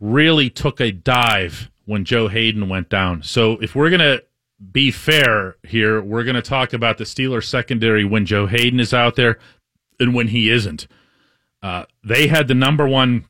really 0.00 0.48
took 0.50 0.80
a 0.80 0.90
dive 0.92 1.70
when 1.86 2.04
Joe 2.04 2.28
Haden 2.28 2.68
went 2.68 2.88
down. 2.88 3.22
So 3.22 3.52
if 3.60 3.74
we're 3.74 3.90
going 3.90 4.00
to 4.00 4.22
be 4.72 4.90
fair 4.90 5.56
here, 5.66 6.00
we're 6.02 6.24
going 6.24 6.36
to 6.36 6.42
talk 6.42 6.72
about 6.72 6.98
the 6.98 7.04
Steelers' 7.04 7.44
secondary 7.44 8.04
when 8.04 8.26
Joe 8.26 8.46
Haden 8.46 8.78
is 8.80 8.92
out 8.94 9.16
there 9.16 9.38
and 9.98 10.14
when 10.14 10.28
he 10.28 10.50
isn't. 10.50 10.86
Uh, 11.62 11.84
they 12.04 12.26
had 12.28 12.48
the 12.48 12.54
number 12.54 12.86
one 12.86 13.24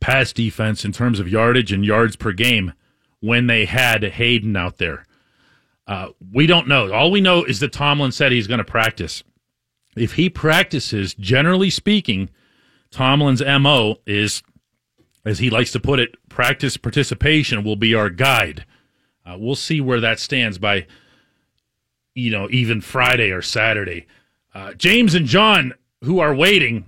pass 0.00 0.32
defense 0.32 0.84
in 0.84 0.92
terms 0.92 1.20
of 1.20 1.28
yardage 1.28 1.72
and 1.72 1.84
yards 1.84 2.16
per 2.16 2.32
game 2.32 2.72
when 3.20 3.46
they 3.46 3.64
had 3.64 4.02
Haden 4.02 4.56
out 4.56 4.78
there. 4.78 5.04
Uh, 5.86 6.08
we 6.32 6.46
don't 6.46 6.68
know. 6.68 6.92
All 6.92 7.10
we 7.10 7.20
know 7.20 7.44
is 7.44 7.60
that 7.60 7.72
Tomlin 7.72 8.12
said 8.12 8.32
he's 8.32 8.46
going 8.46 8.58
to 8.58 8.64
practice. 8.64 9.22
If 9.96 10.12
he 10.14 10.28
practices, 10.28 11.14
generally 11.14 11.70
speaking, 11.70 12.28
Tomlin's 12.90 13.42
MO 13.42 13.96
is, 14.06 14.42
as 15.24 15.38
he 15.38 15.50
likes 15.50 15.72
to 15.72 15.80
put 15.80 15.98
it, 15.98 16.16
practice 16.28 16.76
participation 16.76 17.64
will 17.64 17.76
be 17.76 17.94
our 17.94 18.10
guide. 18.10 18.64
Uh, 19.24 19.36
we'll 19.38 19.56
see 19.56 19.80
where 19.80 20.00
that 20.00 20.20
stands 20.20 20.58
by, 20.58 20.86
you 22.14 22.30
know, 22.30 22.48
even 22.50 22.80
Friday 22.80 23.30
or 23.30 23.42
Saturday. 23.42 24.06
Uh, 24.54 24.74
James 24.74 25.14
and 25.14 25.26
John, 25.26 25.74
who 26.04 26.20
are 26.20 26.34
waiting, 26.34 26.84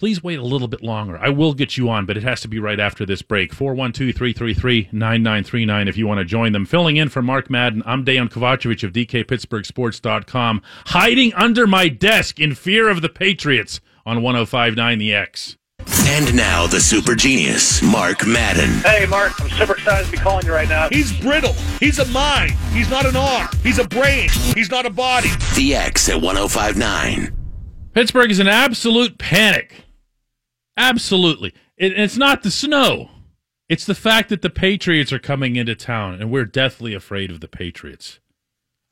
please 0.00 0.24
wait 0.24 0.38
a 0.38 0.42
little 0.42 0.66
bit 0.66 0.82
longer. 0.82 1.18
I 1.18 1.28
will 1.28 1.52
get 1.52 1.76
you 1.76 1.90
on, 1.90 2.06
but 2.06 2.16
it 2.16 2.22
has 2.22 2.40
to 2.40 2.48
be 2.48 2.58
right 2.58 2.80
after 2.80 3.04
this 3.04 3.20
break. 3.20 3.52
412 3.52 4.16
333 4.16 4.88
9939 4.92 5.88
if 5.88 5.96
you 5.98 6.06
want 6.06 6.18
to 6.18 6.24
join 6.24 6.52
them. 6.52 6.64
Filling 6.64 6.96
in 6.96 7.10
for 7.10 7.20
Mark 7.20 7.50
Madden, 7.50 7.82
I'm 7.84 8.02
Dejan 8.02 8.30
Kovacevic 8.30 8.82
of 8.82 8.94
DKPittsburghSports.com, 8.94 10.62
hiding 10.86 11.34
under 11.34 11.66
my 11.66 11.88
desk 11.88 12.40
in 12.40 12.54
fear 12.54 12.88
of 12.88 13.02
the 13.02 13.10
Patriots 13.10 13.82
on 14.06 14.22
1059 14.22 14.98
The 14.98 15.12
X. 15.12 15.58
And 16.06 16.34
now 16.34 16.66
the 16.66 16.80
super 16.80 17.14
genius, 17.14 17.82
Mark 17.82 18.26
Madden. 18.26 18.70
Hey, 18.80 19.04
Mark, 19.04 19.38
I'm 19.38 19.50
super 19.50 19.74
excited 19.74 20.06
to 20.06 20.12
be 20.12 20.16
calling 20.16 20.46
you 20.46 20.54
right 20.54 20.68
now. 20.68 20.88
He's 20.88 21.12
brittle. 21.20 21.52
He's 21.78 21.98
a 21.98 22.06
mind. 22.06 22.52
He's 22.72 22.88
not 22.88 23.04
an 23.04 23.16
arm. 23.16 23.48
He's 23.62 23.78
a 23.78 23.86
brain. 23.86 24.30
He's 24.54 24.70
not 24.70 24.86
a 24.86 24.90
body. 24.90 25.28
The 25.56 25.74
X 25.74 26.08
at 26.08 26.22
1059. 26.22 27.36
Pittsburgh 27.92 28.30
is 28.30 28.40
in 28.40 28.48
absolute 28.48 29.18
panic. 29.18 29.89
Absolutely. 30.76 31.54
It, 31.76 31.98
it's 31.98 32.16
not 32.16 32.42
the 32.42 32.50
snow. 32.50 33.10
It's 33.68 33.86
the 33.86 33.94
fact 33.94 34.28
that 34.30 34.42
the 34.42 34.50
Patriots 34.50 35.12
are 35.12 35.18
coming 35.18 35.56
into 35.56 35.74
town, 35.74 36.14
and 36.14 36.30
we're 36.30 36.44
deathly 36.44 36.92
afraid 36.92 37.30
of 37.30 37.40
the 37.40 37.48
Patriots. 37.48 38.18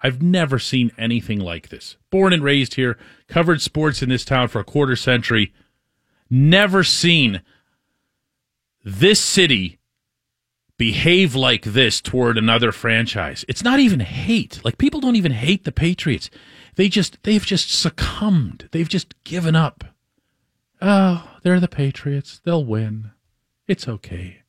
I've 0.00 0.22
never 0.22 0.58
seen 0.58 0.92
anything 0.96 1.40
like 1.40 1.68
this. 1.68 1.96
Born 2.10 2.32
and 2.32 2.44
raised 2.44 2.74
here, 2.74 2.96
covered 3.26 3.60
sports 3.60 4.02
in 4.02 4.08
this 4.08 4.24
town 4.24 4.48
for 4.48 4.60
a 4.60 4.64
quarter 4.64 4.94
century. 4.94 5.52
Never 6.30 6.84
seen 6.84 7.42
this 8.84 9.18
city 9.20 9.78
behave 10.76 11.34
like 11.34 11.64
this 11.64 12.00
toward 12.00 12.38
another 12.38 12.70
franchise. 12.70 13.44
It's 13.48 13.64
not 13.64 13.80
even 13.80 14.00
hate. 14.00 14.60
Like 14.64 14.78
people 14.78 15.00
don't 15.00 15.16
even 15.16 15.32
hate 15.32 15.64
the 15.64 15.72
Patriots. 15.72 16.30
They 16.76 16.88
just 16.88 17.20
they've 17.24 17.44
just 17.44 17.70
succumbed. 17.70 18.68
They've 18.70 18.88
just 18.88 19.12
given 19.24 19.56
up. 19.56 19.84
Oh, 20.80 21.28
they're 21.42 21.60
the 21.60 21.68
Patriots. 21.68 22.40
They'll 22.44 22.64
win. 22.64 23.10
It's 23.66 23.88
okay. 23.88 24.42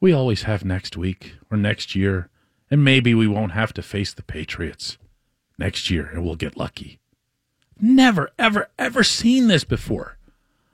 We 0.00 0.12
always 0.12 0.42
have 0.42 0.64
next 0.64 0.96
week 0.96 1.34
or 1.50 1.56
next 1.56 1.94
year, 1.94 2.28
and 2.70 2.84
maybe 2.84 3.14
we 3.14 3.26
won't 3.26 3.52
have 3.52 3.72
to 3.74 3.82
face 3.82 4.12
the 4.12 4.22
Patriots 4.22 4.98
next 5.58 5.90
year 5.90 6.08
and 6.12 6.24
we'll 6.24 6.36
get 6.36 6.56
lucky. 6.56 7.00
Never, 7.80 8.30
ever, 8.38 8.68
ever 8.78 9.02
seen 9.04 9.48
this 9.48 9.64
before. 9.64 10.18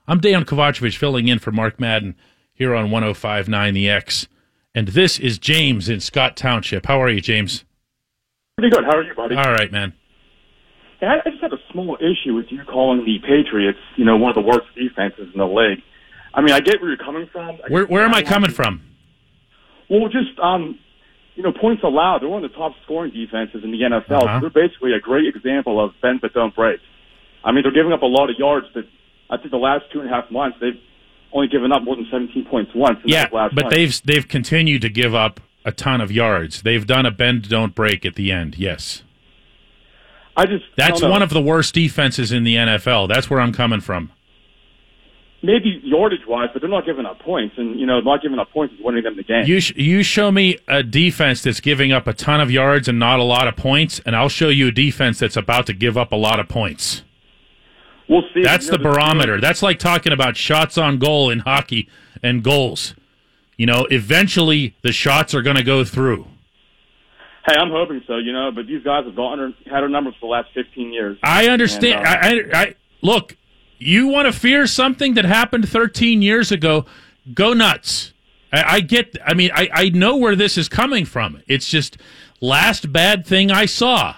I'm 0.07 0.21
Dan 0.21 0.45
Kovacevic 0.45 0.97
filling 0.97 1.29
in 1.29 1.39
for 1.39 1.51
Mark 1.51 1.81
Madden 1.81 2.17
here 2.53 2.75
on 2.75 2.91
1059 2.91 3.75
The 3.75 3.89
X. 3.89 4.29
And 4.75 4.89
this 4.89 5.19
is 5.19 5.39
James 5.39 5.89
in 5.89 6.01
Scott 6.01 6.37
Township. 6.37 6.87
How 6.87 7.01
are 7.01 7.09
you, 7.09 7.21
James? 7.21 7.65
Pretty 8.59 8.75
good. 8.75 8.85
How 8.85 8.97
are 8.97 9.03
you, 9.03 9.15
buddy? 9.15 9.37
All 9.37 9.53
right, 9.53 9.71
man. 9.73 9.95
Yeah, 11.03 11.15
I 11.25 11.29
I 11.29 11.31
just 11.31 11.43
have 11.43 11.53
a 11.53 11.61
small 11.73 11.97
issue 12.01 12.35
with 12.35 12.47
you 12.51 12.63
calling 12.65 13.05
the 13.05 13.19
Patriots, 13.21 13.79
you 13.97 14.05
know, 14.05 14.17
one 14.17 14.31
of 14.31 14.35
the 14.37 14.49
worst 14.49 14.67
defenses 14.75 15.29
in 15.33 15.39
the 15.39 15.47
league. 15.47 15.83
I 16.33 16.41
mean, 16.41 16.53
I 16.53 16.61
get 16.61 16.81
where 16.81 16.89
you're 16.91 17.05
coming 17.05 17.29
from. 17.33 17.57
I 17.65 17.69
Where, 17.73 17.87
where 17.87 18.05
am 18.05 18.15
I 18.15 18.23
coming 18.23 18.51
from? 18.51 18.83
Well, 19.89 20.09
just 20.09 20.39
um, 20.43 20.79
you 21.37 21.43
know, 21.43 21.53
points 21.53 21.83
allowed. 21.85 22.23
They're 22.23 22.29
one 22.29 22.45
of 22.45 22.51
the 22.51 22.57
top 22.57 22.73
scoring 22.85 23.13
defenses 23.13 23.63
in 23.65 23.71
the 23.71 23.79
NFL. 23.81 24.23
Uh-huh. 24.25 24.41
They're 24.41 24.51
basically 24.51 24.93
a 24.95 25.01
great 25.01 25.27
example 25.35 25.83
of 25.85 25.93
bend 26.01 26.21
but 26.23 26.33
don't 26.33 26.55
break. 26.55 26.81
I 27.45 27.53
mean, 27.53 27.63
they're 27.63 27.73
giving 27.73 27.93
up 27.93 28.03
a 28.03 28.07
lot 28.07 28.31
of 28.31 28.37
yards, 28.39 28.67
but 28.73 28.85
I 29.31 29.37
think 29.37 29.51
the 29.51 29.59
last 29.59 29.85
two 29.93 30.01
and 30.01 30.09
a 30.09 30.13
half 30.13 30.31
months 30.31 30.59
they've 30.61 30.81
only 31.33 31.49
given 31.49 31.73
up 31.73 31.83
more 31.83 31.97
than 31.97 32.07
17 32.11 32.45
points 32.47 32.71
once. 32.75 32.99
In 33.05 33.11
Yeah, 33.11 33.27
last 33.33 33.55
but 33.55 33.65
month. 33.65 33.75
they've 33.75 34.03
they've 34.05 34.27
continued 34.27 34.83
to 34.83 34.89
give 34.89 35.15
up 35.15 35.41
a 35.65 35.73
ton 35.73 36.01
of 36.01 36.11
yards. 36.13 36.63
They've 36.63 36.87
done 36.87 37.05
a 37.07 37.11
bend 37.11 37.49
don't 37.49 37.75
break 37.75 38.07
at 38.07 38.15
the 38.15 38.31
end. 38.33 38.57
Yes, 38.59 39.03
I 40.37 40.47
just 40.47 40.65
that's 40.77 41.01
don't 41.01 41.11
one 41.11 41.23
of 41.23 41.31
the 41.31 41.41
worst 41.41 41.75
defenses 41.75 42.33
in 42.33 42.45
the 42.45 42.57
NFL. 42.57 43.09
That's 43.09 43.31
where 43.31 43.41
I'm 43.41 43.53
coming 43.53 43.81
from. 43.81 44.11
maybe 45.43 45.81
yardage 45.85 46.27
wise, 46.27 46.49
but 46.53 46.61
they're 46.61 46.71
not 46.71 46.87
giving 46.87 47.07
up 47.07 47.21
points, 47.21 47.55
and 47.59 47.79
you 47.79 47.87
know, 47.87 48.01
not 48.01 48.23
giving 48.23 48.39
up 48.39 48.51
points 48.51 48.75
is 48.75 48.81
winning 48.83 49.03
them 49.05 49.17
the 49.17 49.23
game. 49.23 49.45
You 49.47 49.61
sh- 49.61 49.75
you 49.77 50.03
show 50.03 50.33
me 50.33 50.59
a 50.67 50.83
defense 50.83 51.43
that's 51.43 51.61
giving 51.61 51.93
up 51.93 52.07
a 52.07 52.13
ton 52.13 52.41
of 52.41 52.51
yards 52.51 52.89
and 52.89 52.99
not 52.99 53.21
a 53.21 53.23
lot 53.25 53.47
of 53.47 53.57
points, 53.57 54.01
and 54.05 54.17
I'll 54.17 54.29
show 54.29 54.49
you 54.49 54.69
a 54.69 54.73
defense 54.73 55.19
that's 55.19 55.37
about 55.37 55.67
to 55.67 55.73
give 55.73 55.97
up 55.97 56.13
a 56.13 56.17
lot 56.17 56.41
of 56.41 56.49
points. 56.49 57.03
we'll 58.09 58.23
see. 58.35 58.43
That's 58.43 58.67
You 58.67 58.73
the 58.73 58.79
barometer. 58.79 59.41
That's 59.41 59.63
like 59.63 59.79
talking 59.79 60.13
about 60.13 60.37
shots 60.37 60.77
on 60.79 60.99
goal 60.99 61.31
in 61.31 61.41
hockey 61.41 61.89
and 62.23 62.43
goals. 62.43 62.95
You 63.57 63.67
know, 63.67 63.87
eventually 63.91 64.75
the 64.83 64.91
shots 64.91 65.33
are 65.33 65.43
going 65.43 65.57
to 65.57 65.63
go 65.63 65.85
through. 65.85 66.27
Hey, 67.47 67.55
I'm 67.59 67.71
hoping 67.71 68.03
so, 68.07 68.17
you 68.17 68.33
know, 68.33 68.51
but 68.55 68.67
these 68.67 68.83
guys 68.83 69.05
have 69.05 69.15
gotten 69.15 69.55
had 69.67 69.83
our 69.83 69.89
numbers 69.89 70.15
for 70.19 70.27
the 70.27 70.33
last 70.33 70.49
15 70.55 70.93
years. 70.93 71.19
I 71.23 71.49
understand. 71.49 72.07
And, 72.07 72.53
uh, 72.53 72.57
I, 72.57 72.59
I, 72.59 72.63
I 72.63 72.75
look. 73.03 73.37
You 73.79 74.07
want 74.09 74.27
to 74.27 74.33
fear 74.33 74.67
something 74.67 75.15
that 75.15 75.27
happened 75.27 75.69
13 75.69 76.23
years 76.23 76.51
ago? 76.51 76.87
Go 77.35 77.53
nuts. 77.53 78.15
I, 78.51 78.77
I 78.77 78.81
get. 78.81 79.17
I 79.27 79.35
mean, 79.35 79.51
I, 79.55 79.69
I 79.73 79.89
know 79.91 80.17
where 80.17 80.35
this 80.35 80.57
is 80.57 80.71
coming 80.71 81.05
from. 81.05 81.43
It's 81.47 81.69
just 81.69 81.99
last 82.41 82.93
bad 82.93 83.27
thing 83.27 83.51
I 83.51 83.67
saw. 83.67 84.17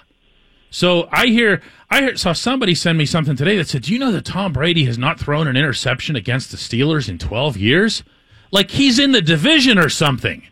So 0.69 1.09
I 1.11 1.27
hear. 1.27 1.61
I 1.89 2.01
hear, 2.01 2.17
saw 2.17 2.33
somebody 2.33 2.75
send 2.75 2.97
me 2.97 3.05
something 3.05 3.35
today 3.35 3.57
that 3.57 3.67
said, 3.67 3.83
"Do 3.83 3.93
you 3.93 3.99
know 3.99 4.11
that 4.13 4.23
Tom 4.23 4.53
Brady 4.53 4.85
has 4.85 4.97
not 4.97 5.19
thrown 5.19 5.47
an 5.47 5.57
interception 5.57 6.15
against 6.15 6.51
the 6.51 6.57
Steelers 6.57 7.09
in 7.09 7.17
12 7.17 7.57
years? 7.57 8.03
Like 8.51 8.71
he's 8.71 8.99
in 8.99 9.11
the 9.11 9.21
division 9.21 9.77
or 9.77 9.89
something." 9.89 10.47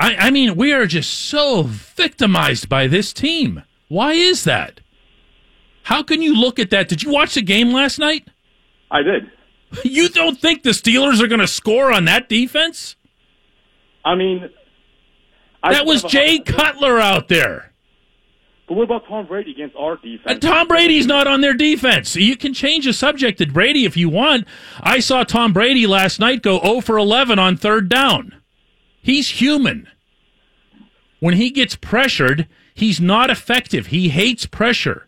I, 0.00 0.16
I 0.16 0.30
mean, 0.30 0.56
we 0.56 0.72
are 0.72 0.86
just 0.86 1.12
so 1.12 1.64
victimized 1.64 2.70
by 2.70 2.86
this 2.86 3.12
team. 3.12 3.62
Why 3.88 4.14
is 4.14 4.44
that? 4.44 4.80
How 5.82 6.02
can 6.02 6.22
you 6.22 6.34
look 6.34 6.58
at 6.58 6.70
that? 6.70 6.88
Did 6.88 7.02
you 7.02 7.10
watch 7.10 7.34
the 7.34 7.42
game 7.42 7.70
last 7.72 7.98
night? 7.98 8.26
I 8.90 9.02
did. 9.02 9.30
You 9.84 10.08
don't 10.08 10.36
think 10.36 10.64
the 10.64 10.70
Steelers 10.70 11.22
are 11.22 11.28
going 11.28 11.40
to 11.40 11.46
score 11.46 11.92
on 11.92 12.04
that 12.06 12.28
defense? 12.28 12.96
I 14.04 14.16
mean, 14.16 14.50
I 15.62 15.74
That 15.74 15.86
was 15.86 16.02
Jay 16.02 16.40
Cutler 16.40 16.98
out 16.98 17.28
there. 17.28 17.70
But 18.66 18.74
what 18.74 18.82
about 18.82 19.06
Tom 19.06 19.26
Brady 19.26 19.52
against 19.52 19.76
our 19.76 19.94
defense? 19.94 20.22
And 20.26 20.42
Tom 20.42 20.66
Brady's 20.66 21.06
not 21.06 21.28
on 21.28 21.40
their 21.40 21.54
defense. 21.54 22.16
You 22.16 22.36
can 22.36 22.52
change 22.52 22.84
the 22.84 22.92
subject 22.92 23.38
to 23.38 23.46
Brady 23.46 23.84
if 23.84 23.96
you 23.96 24.08
want. 24.08 24.44
I 24.80 24.98
saw 24.98 25.22
Tom 25.22 25.52
Brady 25.52 25.86
last 25.86 26.18
night 26.18 26.42
go 26.42 26.60
0 26.60 26.80
for 26.80 26.98
11 26.98 27.38
on 27.38 27.56
third 27.56 27.88
down. 27.88 28.39
He's 29.02 29.40
human. 29.40 29.88
When 31.20 31.34
he 31.34 31.50
gets 31.50 31.76
pressured, 31.76 32.48
he's 32.74 33.00
not 33.00 33.30
effective. 33.30 33.88
He 33.88 34.08
hates 34.08 34.46
pressure. 34.46 35.06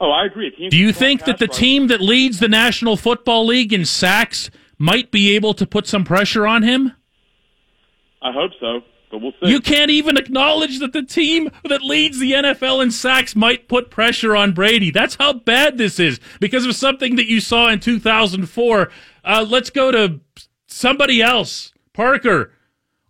Oh, 0.00 0.10
I 0.10 0.24
agree. 0.24 0.68
Do 0.70 0.76
you 0.76 0.92
think 0.92 1.24
that 1.26 1.38
the 1.38 1.48
team 1.48 1.88
that 1.88 2.00
leads 2.00 2.40
the 2.40 2.48
National 2.48 2.96
Football 2.96 3.46
League 3.46 3.72
in 3.72 3.84
sacks 3.84 4.50
might 4.78 5.10
be 5.10 5.34
able 5.34 5.52
to 5.54 5.66
put 5.66 5.86
some 5.86 6.04
pressure 6.04 6.46
on 6.46 6.62
him? 6.62 6.92
I 8.22 8.32
hope 8.32 8.52
so, 8.58 8.80
but 9.10 9.18
we'll 9.18 9.32
see. 9.32 9.50
You 9.50 9.60
can't 9.60 9.90
even 9.90 10.16
acknowledge 10.16 10.78
that 10.78 10.94
the 10.94 11.02
team 11.02 11.50
that 11.68 11.82
leads 11.82 12.18
the 12.18 12.32
NFL 12.32 12.82
in 12.82 12.90
sacks 12.90 13.36
might 13.36 13.68
put 13.68 13.90
pressure 13.90 14.34
on 14.34 14.52
Brady. 14.52 14.90
That's 14.90 15.16
how 15.16 15.34
bad 15.34 15.76
this 15.76 16.00
is 16.00 16.18
because 16.38 16.64
of 16.64 16.74
something 16.74 17.16
that 17.16 17.26
you 17.26 17.40
saw 17.40 17.68
in 17.68 17.80
2004. 17.80 18.90
Uh, 19.22 19.46
let's 19.46 19.68
go 19.68 19.90
to 19.90 20.20
somebody 20.66 21.20
else. 21.20 21.74
Parker 21.92 22.52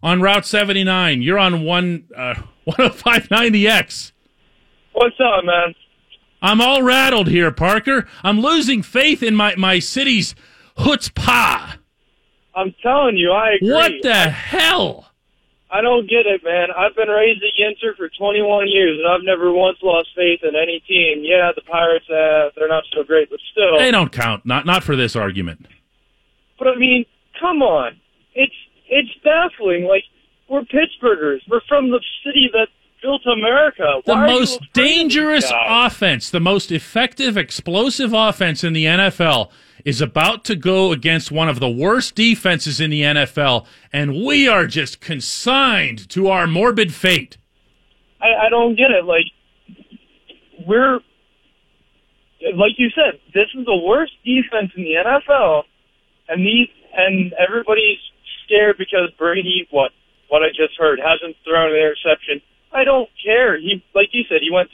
on 0.03 0.21
Route 0.21 0.47
79. 0.47 1.23
You're 1.23 1.39
on 1.39 1.63
one 1.65 2.05
uh, 2.17 2.35
1059 2.65 3.53
the 3.53 3.69
X. 3.69 4.13
What's 4.93 5.17
up, 5.21 5.45
man? 5.45 5.75
I'm 6.43 6.61
all 6.61 6.83
rattled 6.83 7.29
here, 7.29 7.51
Parker. 7.53 8.07
I'm 8.23 8.41
losing 8.41 8.83
faith 8.83 9.23
in 9.23 9.35
my, 9.35 9.55
my 9.57 9.79
city's 9.79 10.35
chutzpah. 10.79 11.77
I'm 12.55 12.75
telling 12.83 13.17
you, 13.17 13.31
I 13.31 13.55
agree. 13.55 13.73
What 13.73 13.93
the 14.03 14.31
hell? 14.31 15.07
I 15.73 15.83
don't 15.83 16.09
get 16.11 16.27
it, 16.27 16.43
man. 16.43 16.69
I've 16.77 16.97
been 16.97 17.09
raised 17.09 17.43
a 17.45 17.63
Yinzer 17.63 17.97
for 17.97 18.09
21 18.09 18.69
years, 18.69 18.99
and 18.99 19.07
I've 19.07 19.23
never 19.23 19.53
once 19.53 19.79
lost 19.83 20.09
faith 20.17 20.41
in 20.43 20.57
any 20.57 20.83
team. 20.89 21.23
Yeah, 21.23 21.53
the 21.55 21.63
Pirates, 21.63 22.07
uh, 22.11 22.51
they're 22.57 22.69
not 22.69 22.83
so 22.93 23.05
great, 23.05 23.31
but 23.31 23.39
still. 23.53 23.79
They 23.79 23.93
don't 23.93 24.11
count. 24.11 24.45
Not 24.45 24.67
not 24.67 24.83
for 24.83 24.97
this 24.97 25.15
argument. 25.15 25.67
But 26.59 26.69
I 26.69 26.77
mean, 26.77 27.05
come 27.39 27.63
on. 27.63 28.01
It's 28.35 28.55
it's 28.91 29.11
baffling. 29.25 29.85
Like 29.85 30.05
we're 30.49 30.63
Pittsburghers. 30.63 31.41
We're 31.49 31.63
from 31.69 31.91
the 31.91 32.01
city 32.25 32.51
that 32.53 32.69
built 33.03 33.23
America. 33.27 34.01
The 34.05 34.13
Why 34.13 34.27
you 34.27 34.41
most 34.41 34.61
dangerous 34.73 35.51
offense, 35.55 36.31
the 36.31 36.41
most 36.41 36.71
effective, 36.71 37.37
explosive 37.37 38.13
offense 38.13 38.63
in 38.63 38.73
the 38.73 38.85
NFL 38.85 39.51
is 39.85 40.03
about 40.03 40.45
to 40.45 40.57
go 40.57 40.93
against 40.93 41.33
one 41.33 41.49
of 41.49 41.61
the 41.61 41.71
worst 41.71 42.15
defenses 42.15 42.81
in 42.81 42.91
the 42.91 43.03
NFL, 43.03 43.65
and 43.93 44.15
we 44.15 44.47
are 44.47 44.67
just 44.67 45.01
consigned 45.01 46.07
to 46.11 46.29
our 46.29 46.47
morbid 46.47 46.93
fate. 46.93 47.39
I, 48.21 48.47
I 48.47 48.49
don't 48.51 48.77
get 48.77 48.91
it. 48.91 49.05
Like 49.07 49.25
we're 50.67 51.01
like 52.55 52.73
you 52.77 52.89
said, 52.91 53.21
this 53.35 53.49
is 53.55 53.65
the 53.65 53.77
worst 53.77 54.13
defense 54.25 54.73
in 54.77 54.85
the 54.85 54.95
NFL, 55.05 55.63
and 56.29 56.45
these 56.45 56.69
and 56.95 57.33
everybody's 57.35 57.99
scared 58.51 58.77
because 58.79 59.11
Brady, 59.19 59.69
what 59.71 59.93
what 60.29 60.43
I 60.43 60.49
just 60.49 60.79
heard, 60.79 60.99
hasn't 60.99 61.37
thrown 61.45 61.71
an 61.71 61.79
interception. 61.79 62.43
I 62.73 62.85
don't 62.85 63.09
care. 63.23 63.59
He 63.59 63.83
like 63.95 64.09
you 64.13 64.25
said, 64.29 64.39
he 64.43 64.51
went 64.51 64.71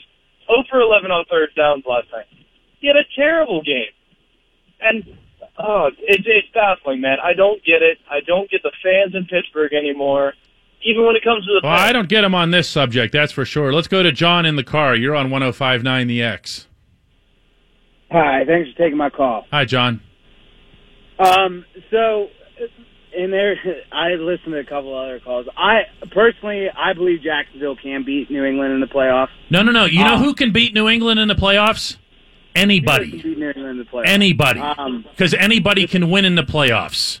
0 0.47 0.63
for 0.69 0.81
11 0.81 1.11
on 1.11 1.25
third 1.29 1.49
downs 1.55 1.83
last 1.87 2.07
night. 2.11 2.25
He 2.79 2.87
had 2.87 2.95
a 2.95 3.05
terrible 3.15 3.61
game, 3.61 3.93
and 4.81 5.03
oh, 5.57 5.89
it's 5.99 6.23
it's 6.25 6.47
baffling, 6.53 7.01
man. 7.01 7.17
I 7.23 7.33
don't 7.33 7.63
get 7.63 7.81
it. 7.81 7.97
I 8.09 8.19
don't 8.25 8.49
get 8.49 8.63
the 8.63 8.71
fans 8.83 9.15
in 9.15 9.25
Pittsburgh 9.25 9.73
anymore. 9.73 10.33
Even 10.83 11.05
when 11.05 11.15
it 11.15 11.23
comes 11.23 11.43
to 11.45 11.53
the 11.53 11.61
Well, 11.63 11.73
I 11.73 11.91
don't 11.91 12.07
get 12.07 12.23
him 12.23 12.35
on 12.35 12.51
this 12.51 12.69
subject, 12.69 13.11
that's 13.11 13.31
for 13.31 13.45
sure. 13.45 13.73
Let's 13.73 13.87
go 13.87 14.03
to 14.03 14.11
John 14.11 14.45
in 14.45 14.57
the 14.57 14.63
car. 14.63 14.95
You're 14.95 15.15
on 15.15 15.31
1059 15.31 16.07
The 16.07 16.21
X. 16.21 16.67
Hi, 18.11 18.43
thanks 18.45 18.71
for 18.71 18.77
taking 18.77 18.95
my 18.95 19.09
call. 19.09 19.45
Hi, 19.51 19.65
John. 19.65 20.01
Um, 21.19 21.65
so 21.89 22.27
in 23.17 23.31
there, 23.31 23.55
I 23.91 24.09
listened 24.15 24.53
to 24.53 24.59
a 24.59 24.63
couple 24.63 24.97
other 24.97 25.19
calls. 25.19 25.47
I 25.57 25.81
personally, 26.11 26.67
I 26.69 26.93
believe 26.93 27.21
Jacksonville 27.21 27.75
can 27.75 28.03
beat 28.03 28.29
New 28.29 28.43
England 28.45 28.73
in 28.73 28.79
the 28.79 28.87
playoffs. 28.87 29.29
No, 29.49 29.61
no, 29.63 29.71
no. 29.71 29.85
You 29.85 30.03
know 30.03 30.15
Um, 30.15 30.23
who 30.23 30.33
can 30.33 30.51
beat 30.51 30.73
New 30.73 30.87
England 30.87 31.19
in 31.19 31.27
the 31.27 31.35
playoffs? 31.35 31.97
Anybody. 32.55 33.11
Can 33.11 33.21
beat 33.21 33.37
New 33.37 33.47
England 33.49 33.69
in 33.71 33.77
the 33.79 33.83
playoffs. 33.83 34.07
Anybody. 34.07 34.59
Um, 34.59 35.05
Because 35.11 35.33
anybody 35.33 35.87
can 35.87 36.09
win 36.09 36.25
in 36.25 36.35
the 36.35 36.43
playoffs. 36.43 37.19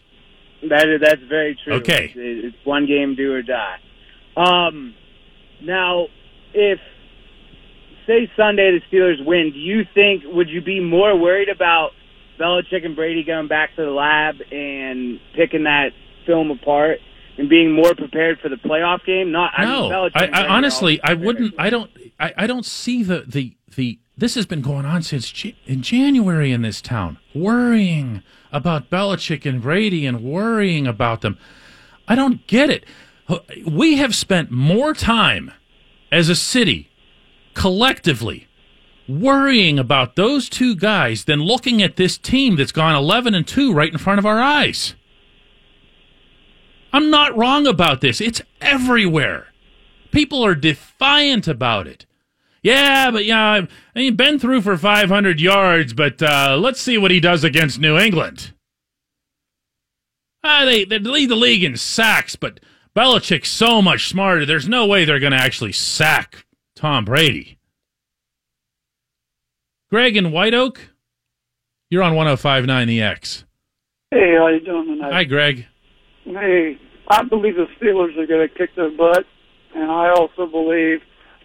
That 0.69 0.89
is, 0.89 1.01
that's 1.01 1.21
very 1.23 1.57
true. 1.63 1.73
Okay. 1.75 2.11
It's, 2.15 2.55
it's 2.55 2.65
one 2.65 2.85
game, 2.87 3.15
do 3.15 3.33
or 3.33 3.41
die. 3.41 3.77
Um, 4.35 4.95
now, 5.61 6.07
if 6.53 6.79
say 8.07 8.31
Sunday 8.37 8.79
the 8.79 8.81
Steelers 8.97 9.23
win, 9.23 9.51
do 9.51 9.59
you 9.59 9.83
think 9.93 10.23
would 10.25 10.49
you 10.49 10.61
be 10.61 10.79
more 10.79 11.15
worried 11.17 11.49
about 11.49 11.91
Belichick 12.39 12.85
and 12.85 12.95
Brady 12.95 13.23
going 13.23 13.47
back 13.47 13.75
to 13.75 13.83
the 13.83 13.91
lab 13.91 14.35
and 14.51 15.19
picking 15.35 15.63
that 15.63 15.89
film 16.25 16.51
apart 16.51 16.99
and 17.37 17.49
being 17.49 17.71
more 17.71 17.93
prepared 17.95 18.39
for 18.39 18.49
the 18.49 18.55
playoff 18.55 19.05
game? 19.05 19.31
Not 19.31 19.53
I 19.55 19.65
mean, 19.65 19.91
Belichick 19.91 20.33
I, 20.33 20.43
I 20.43 20.47
honestly, 20.47 21.01
I 21.03 21.13
wouldn't. 21.13 21.55
I 21.57 21.69
don't. 21.69 21.91
I, 22.19 22.33
I 22.37 22.47
don't 22.47 22.65
see 22.65 23.03
the 23.03 23.23
the 23.27 23.55
the. 23.75 23.99
This 24.17 24.33
has 24.33 24.47
been 24.47 24.61
going 24.61 24.85
on 24.85 25.03
since 25.03 25.29
J- 25.29 25.55
in 25.65 25.83
January 25.83 26.51
in 26.51 26.63
this 26.63 26.81
town. 26.81 27.19
Worrying 27.35 28.23
about 28.51 28.89
Belichick 28.89 29.45
and 29.45 29.61
Brady 29.61 30.05
and 30.05 30.21
worrying 30.21 30.87
about 30.87 31.21
them. 31.21 31.37
I 32.07 32.15
don't 32.15 32.45
get 32.47 32.69
it. 32.69 32.85
We 33.65 33.97
have 33.97 34.15
spent 34.15 34.49
more 34.49 34.93
time 34.93 35.51
as 36.11 36.29
a 36.29 36.35
city 36.35 36.89
collectively 37.53 38.46
worrying 39.07 39.79
about 39.79 40.15
those 40.15 40.49
two 40.49 40.75
guys 40.75 41.25
than 41.25 41.41
looking 41.41 41.81
at 41.81 41.95
this 41.95 42.17
team 42.17 42.55
that's 42.55 42.71
gone 42.71 42.95
11 42.95 43.33
and 43.35 43.47
2 43.47 43.73
right 43.73 43.91
in 43.91 43.97
front 43.97 44.19
of 44.19 44.25
our 44.25 44.41
eyes. 44.41 44.95
I'm 46.91 47.09
not 47.09 47.37
wrong 47.37 47.67
about 47.67 48.01
this. 48.01 48.21
It's 48.21 48.41
everywhere. 48.61 49.47
People 50.11 50.43
are 50.45 50.55
defiant 50.55 51.47
about 51.47 51.87
it. 51.87 52.05
Yeah, 52.63 53.11
but 53.11 53.23
yeah, 53.25 53.65
I 53.95 53.99
mean, 53.99 54.15
been 54.15 54.39
through 54.39 54.61
for 54.61 54.77
500 54.77 55.39
yards, 55.39 55.93
but 55.93 56.21
uh, 56.21 56.57
let's 56.59 56.81
see 56.81 56.97
what 56.97 57.11
he 57.11 57.19
does 57.19 57.43
against 57.43 57.79
New 57.79 57.97
England. 57.97 58.53
Ah, 60.43 60.65
they, 60.65 60.85
they 60.85 60.99
lead 60.99 61.29
the 61.29 61.35
league 61.35 61.63
in 61.63 61.77
sacks, 61.77 62.35
but 62.35 62.59
Belichick's 62.95 63.51
so 63.51 63.81
much 63.81 64.07
smarter. 64.09 64.45
There's 64.45 64.67
no 64.67 64.85
way 64.87 65.05
they're 65.05 65.19
going 65.19 65.33
to 65.33 65.37
actually 65.37 65.73
sack 65.73 66.45
Tom 66.75 67.05
Brady. 67.05 67.56
Greg 69.89 70.17
in 70.17 70.31
White 70.33 70.53
Oak, 70.53 70.89
you're 71.89 72.03
on 72.03 72.13
1059 72.13 72.87
The 72.87 73.01
X. 73.01 73.45
Hey, 74.11 74.35
how 74.37 74.47
you 74.47 74.59
doing 74.59 74.85
tonight? 74.85 75.13
Hi, 75.13 75.23
Greg. 75.23 75.65
Hey, 76.25 76.77
I 77.07 77.23
believe 77.23 77.55
the 77.55 77.67
Steelers 77.79 78.17
are 78.17 78.27
going 78.27 78.47
to 78.47 78.53
kick 78.53 78.75
their 78.75 78.89
butt, 78.89 79.25
and 79.73 79.89
I 79.89 80.09
also 80.09 80.45
believe 80.45 80.99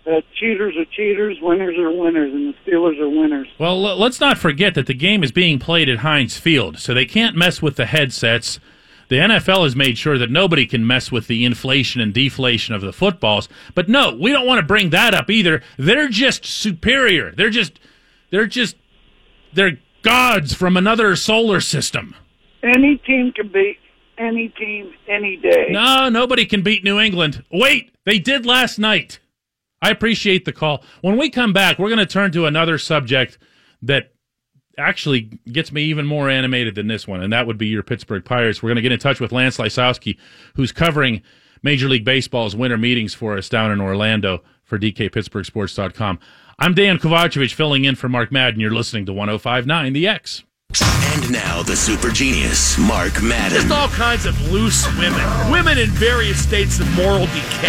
that 0.05 0.25
cheaters 0.41 0.75
are 0.77 0.85
cheaters, 0.87 1.39
winners 1.41 1.79
are 1.79 1.93
winners, 1.93 2.33
and 2.33 2.53
the 2.53 2.71
Steelers 2.71 2.99
are 3.01 3.09
winners. 3.09 3.47
Well, 3.61 3.81
let's 3.81 4.19
not 4.19 4.39
forget 4.39 4.75
that 4.75 4.87
the 4.87 4.95
game 4.95 5.23
is 5.23 5.31
being 5.31 5.61
played 5.61 5.89
at 5.89 5.99
Heinz 5.99 6.37
Field, 6.37 6.81
so 6.81 6.93
they 6.93 7.07
can't 7.07 7.37
mess 7.37 7.63
with 7.63 7.77
the 7.77 7.87
headsets. 7.87 8.59
The 9.07 9.19
NFL 9.19 9.63
has 9.63 9.77
made 9.77 9.99
sure 9.99 10.19
that 10.19 10.31
nobody 10.33 10.67
can 10.67 10.85
mess 10.85 11.13
with 11.13 11.29
the 11.29 11.45
inflation 11.45 12.01
and 12.01 12.13
deflation 12.13 12.75
of 12.75 12.81
the 12.81 12.93
footballs. 12.93 13.49
But 13.77 13.89
no, 13.89 14.17
we 14.17 14.33
don't 14.33 14.47
want 14.47 14.59
to 14.59 14.67
bring 14.67 14.91
that 14.91 15.15
up 15.15 15.31
either. 15.31 15.63
They're 15.77 16.09
just 16.09 16.45
superior. 16.45 17.31
They're 17.31 17.51
just, 17.51 17.79
they're 18.33 18.49
just, 18.49 18.75
they're 19.53 19.79
gods 20.03 20.53
from 20.55 20.77
another 20.77 21.15
solar 21.15 21.61
system. 21.61 22.17
Any 22.65 22.97
team 22.97 23.31
can 23.33 23.49
beat 23.53 23.79
any 24.19 24.49
team 24.49 24.93
any 25.09 25.37
day. 25.37 25.69
No, 25.71 26.09
nobody 26.09 26.47
can 26.47 26.63
beat 26.63 26.83
New 26.83 26.99
England. 26.99 27.45
Wait, 27.53 27.95
they 28.05 28.19
did 28.19 28.45
last 28.45 28.79
night. 28.79 29.21
I 29.81 29.91
appreciate 29.91 30.45
the 30.45 30.53
call. 30.53 30.83
When 31.01 31.17
we 31.17 31.29
come 31.29 31.53
back, 31.53 31.79
we're 31.79 31.89
going 31.89 31.99
to 31.99 32.07
turn 32.07 32.33
to 32.33 32.47
another 32.47 32.79
subject 32.79 33.39
that 33.83 34.13
actually 34.79 35.39
gets 35.51 35.73
me 35.73 35.83
even 35.83 36.07
more 36.07 36.31
animated 36.31 36.75
than 36.77 36.87
this 36.87 37.07
one, 37.07 37.21
and 37.21 37.33
that 37.33 37.47
would 37.47 37.59
be 37.59 37.67
your 37.67 37.83
Pittsburgh 37.83 38.25
Pirates. 38.25 38.63
We're 38.63 38.69
going 38.69 38.77
to 38.77 38.83
get 38.83 38.93
in 38.93 38.99
touch 38.99 39.21
with 39.21 39.33
Lance 39.33 39.59
Lysowski, 39.59 40.17
who's 40.55 40.73
covering 40.73 41.23
Major 41.63 41.89
League 41.89 42.05
Baseball's 42.05 42.57
winter 42.57 42.79
meetings 42.79 43.13
for 43.13 43.37
us 43.37 43.49
down 43.49 43.71
in 43.71 43.81
Orlando 43.81 44.43
for 44.65 44.79
DKPittsburghSports.com. 44.79 46.19
I'm 46.63 46.75
Dan 46.75 46.99
Kovacevic 46.99 47.53
filling 47.53 47.87
in 47.87 47.97
for 47.97 48.09
Mark 48.09 48.31
Madden. 48.31 48.61
You're 48.61 48.71
listening 48.71 49.05
to 49.07 49.13
1059 49.13 49.93
The 49.95 50.07
X. 50.07 50.45
And 50.81 51.33
now 51.33 51.61
the 51.65 51.75
super 51.75 52.09
genius, 52.11 52.79
Mark 52.79 53.21
Madden. 53.21 53.63
Just 53.63 53.73
all 53.73 53.89
kinds 53.89 54.27
of 54.27 54.41
loose 54.53 54.87
women. 54.97 55.51
Women 55.51 55.77
in 55.77 55.91
various 55.91 56.41
states 56.41 56.79
of 56.79 56.89
moral 56.95 57.27
decay. 57.27 57.67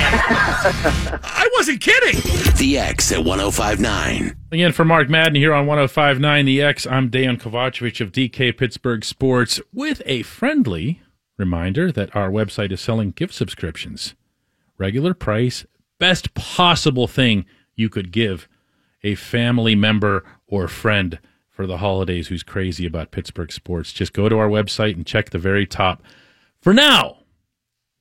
I 1.23 1.49
wasn't 1.55 1.81
kidding. 1.81 2.21
The 2.55 2.77
X 2.77 3.11
at 3.11 3.25
1059. 3.25 4.37
Again, 4.51 4.71
for 4.71 4.85
Mark 4.85 5.09
Madden 5.09 5.37
here 5.37 5.55
on 5.55 5.65
1059 5.65 6.45
The 6.45 6.61
X, 6.61 6.85
I'm 6.85 7.09
Dan 7.09 7.37
Kovacevic 7.37 7.99
of 7.99 8.11
DK 8.11 8.55
Pittsburgh 8.55 9.03
Sports 9.03 9.59
with 9.73 10.03
a 10.05 10.21
friendly 10.21 11.01
reminder 11.39 11.91
that 11.91 12.15
our 12.15 12.29
website 12.29 12.71
is 12.71 12.79
selling 12.79 13.09
gift 13.09 13.33
subscriptions. 13.33 14.13
Regular 14.77 15.15
price, 15.15 15.65
best 15.97 16.35
possible 16.35 17.07
thing 17.07 17.45
you 17.75 17.89
could 17.89 18.11
give 18.11 18.47
a 19.03 19.15
family 19.15 19.75
member 19.75 20.23
or 20.47 20.67
friend 20.67 21.19
for 21.49 21.67
the 21.67 21.77
holidays 21.77 22.27
who's 22.27 22.43
crazy 22.43 22.85
about 22.85 23.11
Pittsburgh 23.11 23.51
sports. 23.51 23.93
Just 23.93 24.13
go 24.13 24.27
to 24.27 24.37
our 24.37 24.49
website 24.49 24.95
and 24.95 25.05
check 25.05 25.29
the 25.29 25.37
very 25.37 25.65
top. 25.65 26.01
For 26.61 26.73
now, 26.73 27.17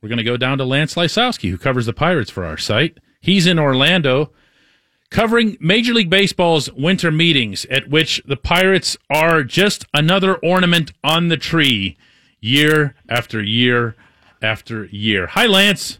we're 0.00 0.08
going 0.08 0.18
to 0.18 0.24
go 0.24 0.36
down 0.36 0.58
to 0.58 0.64
Lance 0.64 0.94
Lysowski, 0.94 1.50
who 1.50 1.58
covers 1.58 1.86
the 1.86 1.92
Pirates 1.92 2.30
for 2.30 2.44
our 2.44 2.56
site. 2.56 2.98
He's 3.20 3.46
in 3.46 3.58
Orlando 3.58 4.32
covering 5.10 5.58
Major 5.60 5.92
League 5.92 6.10
Baseball's 6.10 6.72
winter 6.72 7.12
meetings, 7.12 7.66
at 7.66 7.88
which 7.88 8.22
the 8.24 8.36
Pirates 8.36 8.96
are 9.10 9.44
just 9.44 9.84
another 9.92 10.36
ornament 10.36 10.92
on 11.04 11.28
the 11.28 11.36
tree 11.36 11.96
year 12.40 12.96
after 13.08 13.42
year 13.42 13.94
after 14.40 14.86
year. 14.86 15.26
Hi, 15.28 15.46
Lance. 15.46 15.98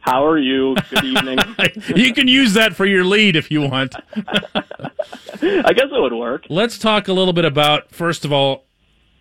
How 0.00 0.24
are 0.24 0.38
you? 0.38 0.76
Good 0.90 1.04
evening. 1.04 1.38
you 1.96 2.14
can 2.14 2.28
use 2.28 2.54
that 2.54 2.74
for 2.74 2.86
your 2.86 3.04
lead 3.04 3.36
if 3.36 3.50
you 3.50 3.62
want. 3.62 3.94
I 4.24 5.72
guess 5.72 5.86
it 5.90 6.00
would 6.00 6.12
work. 6.12 6.46
Let's 6.48 6.78
talk 6.78 7.08
a 7.08 7.12
little 7.12 7.32
bit 7.32 7.44
about, 7.44 7.90
first 7.92 8.24
of 8.24 8.32
all, 8.32 8.64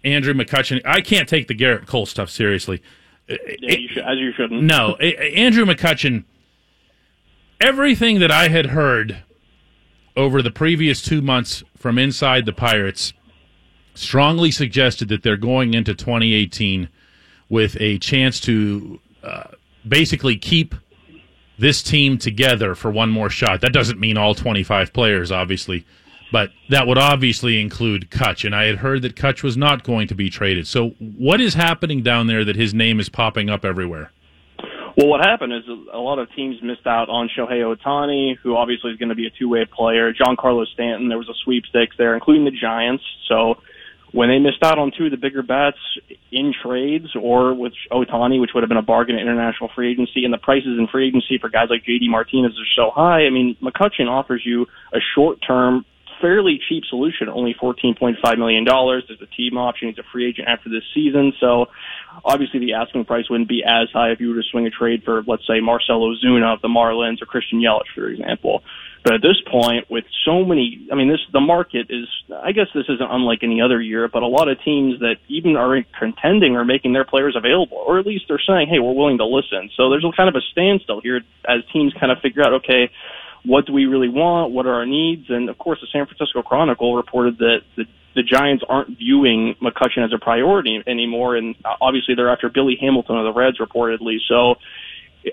Andrew 0.03 0.33
McCutcheon. 0.33 0.81
I 0.85 1.01
can't 1.01 1.27
take 1.27 1.47
the 1.47 1.55
Gerrit 1.55 1.87
Cole 1.87 2.05
stuff 2.05 2.29
seriously. 2.29 2.81
Yeah, 3.27 3.37
you 3.59 3.89
should, 3.89 4.03
as 4.03 4.17
you 4.17 4.31
shouldn't. 4.33 4.63
No, 4.63 4.95
Andrew 4.95 5.65
McCutcheon. 5.65 6.23
Everything 7.59 8.19
that 8.19 8.31
I 8.31 8.47
had 8.47 8.67
heard 8.67 9.23
over 10.15 10.41
the 10.41 10.51
previous 10.51 11.01
two 11.01 11.21
months 11.21 11.63
from 11.75 11.97
inside 11.97 12.45
the 12.45 12.53
Pirates 12.53 13.13
strongly 13.93 14.51
suggested 14.51 15.09
that 15.09 15.23
they're 15.23 15.37
going 15.37 15.73
into 15.73 15.93
2018 15.93 16.87
with 17.49 17.75
a 17.79 17.97
chance 17.97 18.39
to 18.41 18.99
uh, 19.23 19.43
basically 19.89 20.37
keep 20.37 20.75
this 21.57 21.81
team 21.81 22.17
together 22.17 22.75
for 22.75 22.91
one 22.91 23.09
more 23.09 23.29
shot. 23.29 23.61
That 23.61 23.73
doesn't 23.73 23.99
mean 23.99 24.17
all 24.17 24.35
25 24.35 24.93
players, 24.93 25.31
obviously, 25.31 25.85
but 26.31 26.51
that 26.69 26.87
would 26.87 26.97
obviously 26.97 27.59
include 27.59 28.09
Kutch. 28.11 28.45
And 28.45 28.55
I 28.55 28.65
had 28.65 28.77
heard 28.77 29.01
that 29.01 29.15
Kutch 29.15 29.43
was 29.43 29.57
not 29.57 29.83
going 29.83 30.07
to 30.07 30.15
be 30.15 30.29
traded. 30.29 30.67
So, 30.67 30.89
what 30.99 31.41
is 31.41 31.55
happening 31.55 32.03
down 32.03 32.27
there 32.27 32.45
that 32.45 32.55
his 32.55 32.73
name 32.73 32.99
is 32.99 33.09
popping 33.09 33.49
up 33.49 33.65
everywhere? 33.65 34.11
Well, 34.97 35.09
what 35.09 35.23
happened 35.23 35.53
is 35.53 35.63
a 35.93 35.99
lot 35.99 36.17
of 36.17 36.27
teams 36.35 36.57
missed 36.63 36.87
out 36.87 37.07
on 37.07 37.29
Shohei 37.37 37.61
Ohtani, 37.61 38.35
who 38.41 38.57
obviously 38.57 38.89
is 38.91 38.97
going 38.97 39.09
to 39.09 39.15
be 39.15 39.27
a 39.27 39.29
two-way 39.29 39.65
player. 39.65 40.11
Giancarlo 40.11 40.65
Stanton, 40.73 41.07
there 41.07 41.19
was 41.19 41.29
a 41.29 41.37
sweepstakes 41.43 41.95
there, 41.99 42.15
including 42.15 42.45
the 42.45 42.51
Giants. 42.51 43.03
So 43.29 43.61
when 44.11 44.29
they 44.29 44.39
missed 44.39 44.63
out 44.63 44.79
on 44.79 44.91
two 44.97 45.05
of 45.05 45.11
the 45.11 45.17
bigger 45.17 45.43
bats 45.43 45.77
in 46.31 46.53
trades 46.63 47.07
or 47.19 47.53
with 47.53 47.73
Ohtani, 47.91 48.39
which 48.39 48.51
would 48.53 48.63
have 48.63 48.69
been 48.69 48.77
a 48.77 48.81
bargain 48.81 49.15
in 49.15 49.21
international 49.21 49.69
free 49.75 49.91
agency, 49.91 50.23
and 50.23 50.33
the 50.33 50.37
prices 50.37 50.77
in 50.79 50.87
free 50.87 51.07
agency 51.07 51.37
for 51.39 51.49
guys 51.49 51.67
like 51.69 51.83
JD 51.83 52.09
Martinez 52.09 52.53
are 52.53 52.73
so 52.75 52.91
high, 52.93 53.25
I 53.25 53.29
mean, 53.29 53.57
McCutcheon 53.61 54.07
offers 54.07 54.41
you 54.45 54.65
a 54.93 54.99
short-term, 55.15 55.85
fairly 56.21 56.59
cheap 56.67 56.83
solution, 56.89 57.29
only 57.29 57.53
$14.5 57.61 58.37
million. 58.37 58.65
There's 58.65 59.21
a 59.21 59.35
team 59.35 59.57
option. 59.57 59.89
He's 59.89 59.99
a 59.99 60.07
free 60.11 60.27
agent 60.27 60.47
after 60.47 60.69
this 60.69 60.83
season. 60.93 61.33
So 61.39 61.67
obviously 62.25 62.59
the 62.59 62.73
asking 62.73 63.05
price 63.05 63.29
wouldn't 63.29 63.49
be 63.49 63.61
as 63.63 63.89
high 63.93 64.11
if 64.11 64.19
you 64.19 64.29
were 64.29 64.41
to 64.41 64.47
swing 64.49 64.65
a 64.65 64.71
trade 64.71 65.03
for, 65.03 65.21
let's 65.27 65.45
say, 65.45 65.59
Marcell 65.61 66.01
Ozuna 66.01 66.55
of 66.55 66.61
the 66.61 66.69
Marlins 66.69 67.21
or 67.21 67.25
Christian 67.25 67.59
Yelich, 67.59 67.93
for 67.93 68.07
example. 68.07 68.63
But 69.07 69.15
at 69.15 69.21
this 69.21 69.39
point, 69.49 69.89
with 69.89 70.03
so 70.25 70.43
many, 70.43 70.85
I 70.91 70.95
mean, 70.95 71.07
this 71.07 71.21
the 71.31 71.39
market 71.39 71.87
is. 71.89 72.09
I 72.43 72.51
guess 72.51 72.67
this 72.75 72.83
isn't 72.89 73.09
unlike 73.09 73.39
any 73.41 73.61
other 73.61 73.79
year, 73.79 74.09
but 74.09 74.21
a 74.21 74.27
lot 74.27 74.49
of 74.49 74.61
teams 74.65 74.99
that 74.99 75.15
even 75.29 75.55
are 75.55 75.79
contending 75.97 76.57
are 76.57 76.65
making 76.65 76.91
their 76.91 77.05
players 77.05 77.33
available, 77.37 77.77
or 77.87 77.99
at 77.99 78.05
least 78.05 78.25
they're 78.27 78.43
saying, 78.45 78.67
"Hey, 78.67 78.79
we're 78.79 78.91
willing 78.91 79.19
to 79.19 79.25
listen." 79.25 79.69
So 79.77 79.89
there's 79.89 80.03
a 80.03 80.11
kind 80.11 80.27
of 80.27 80.35
a 80.35 80.41
standstill 80.51 80.99
here 80.99 81.21
as 81.47 81.61
teams 81.71 81.93
kind 81.93 82.11
of 82.11 82.19
figure 82.19 82.43
out, 82.43 82.51
okay, 82.55 82.89
what 83.45 83.65
do 83.65 83.71
we 83.71 83.85
really 83.85 84.09
want? 84.09 84.51
What 84.51 84.65
are 84.65 84.73
our 84.73 84.85
needs? 84.85 85.29
And 85.29 85.47
of 85.47 85.57
course, 85.57 85.79
the 85.79 85.87
San 85.87 86.05
Francisco 86.05 86.41
Chronicle 86.41 86.97
reported 86.97 87.37
that 87.37 87.61
the 87.77 87.85
the 88.13 88.23
Giants 88.23 88.65
aren't 88.67 88.97
viewing 88.97 89.55
McCutcheon 89.61 90.03
as 90.03 90.11
a 90.11 90.17
priority 90.17 90.83
anymore, 90.85 91.37
and 91.37 91.55
uh, 91.63 91.75
obviously 91.79 92.13
they're 92.15 92.31
after 92.33 92.49
Billy 92.49 92.75
Hamilton 92.81 93.15
of 93.15 93.23
the 93.23 93.31
Reds 93.31 93.59
reportedly. 93.59 94.17
So 94.27 94.55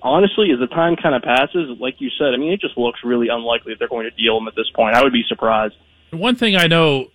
honestly, 0.03 0.51
as 0.53 0.59
the 0.59 0.67
time 0.67 0.97
kind 0.97 1.15
of 1.15 1.23
passes, 1.23 1.77
like 1.81 1.97
you 1.99 2.11
said, 2.19 2.35
I 2.35 2.37
mean, 2.37 2.53
it 2.53 2.61
just 2.61 2.77
looks 2.77 3.01
really 3.05 3.29
unlikely 3.29 3.73
that 3.73 3.79
they're 3.79 3.89
going 3.89 4.09
to 4.09 4.23
deal 4.23 4.39
him 4.39 4.49
at 4.49 4.55
this 4.57 4.71
point. 4.75 4.95
I 4.95 5.03
would 5.03 5.13
be 5.13 5.25
surprised. 5.29 5.75
One 6.11 6.37
thing 6.37 6.57
I 6.57 6.67
know 6.67 7.11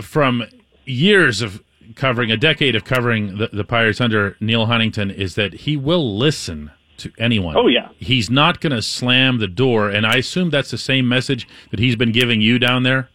from 0.00 0.44
years 0.84 1.42
of 1.42 1.62
covering, 1.96 2.30
a 2.30 2.36
decade 2.36 2.74
of 2.74 2.84
covering 2.84 3.38
the, 3.38 3.48
the 3.52 3.64
Pirates 3.64 4.00
under 4.00 4.36
Neal 4.40 4.66
Huntington, 4.66 5.10
is 5.10 5.34
that 5.34 5.52
he 5.52 5.76
will 5.76 6.16
listen 6.16 6.70
to 6.98 7.12
anyone. 7.18 7.56
Oh, 7.56 7.66
yeah. 7.66 7.88
He's 7.98 8.30
not 8.30 8.60
going 8.60 8.72
to 8.72 8.82
slam 8.82 9.38
the 9.38 9.48
door, 9.48 9.90
and 9.90 10.06
I 10.06 10.16
assume 10.16 10.50
that's 10.50 10.70
the 10.70 10.78
same 10.78 11.08
message 11.08 11.48
that 11.70 11.80
he's 11.80 11.96
been 11.96 12.12
giving 12.12 12.40
you 12.40 12.58
down 12.58 12.84
there. 12.84 13.08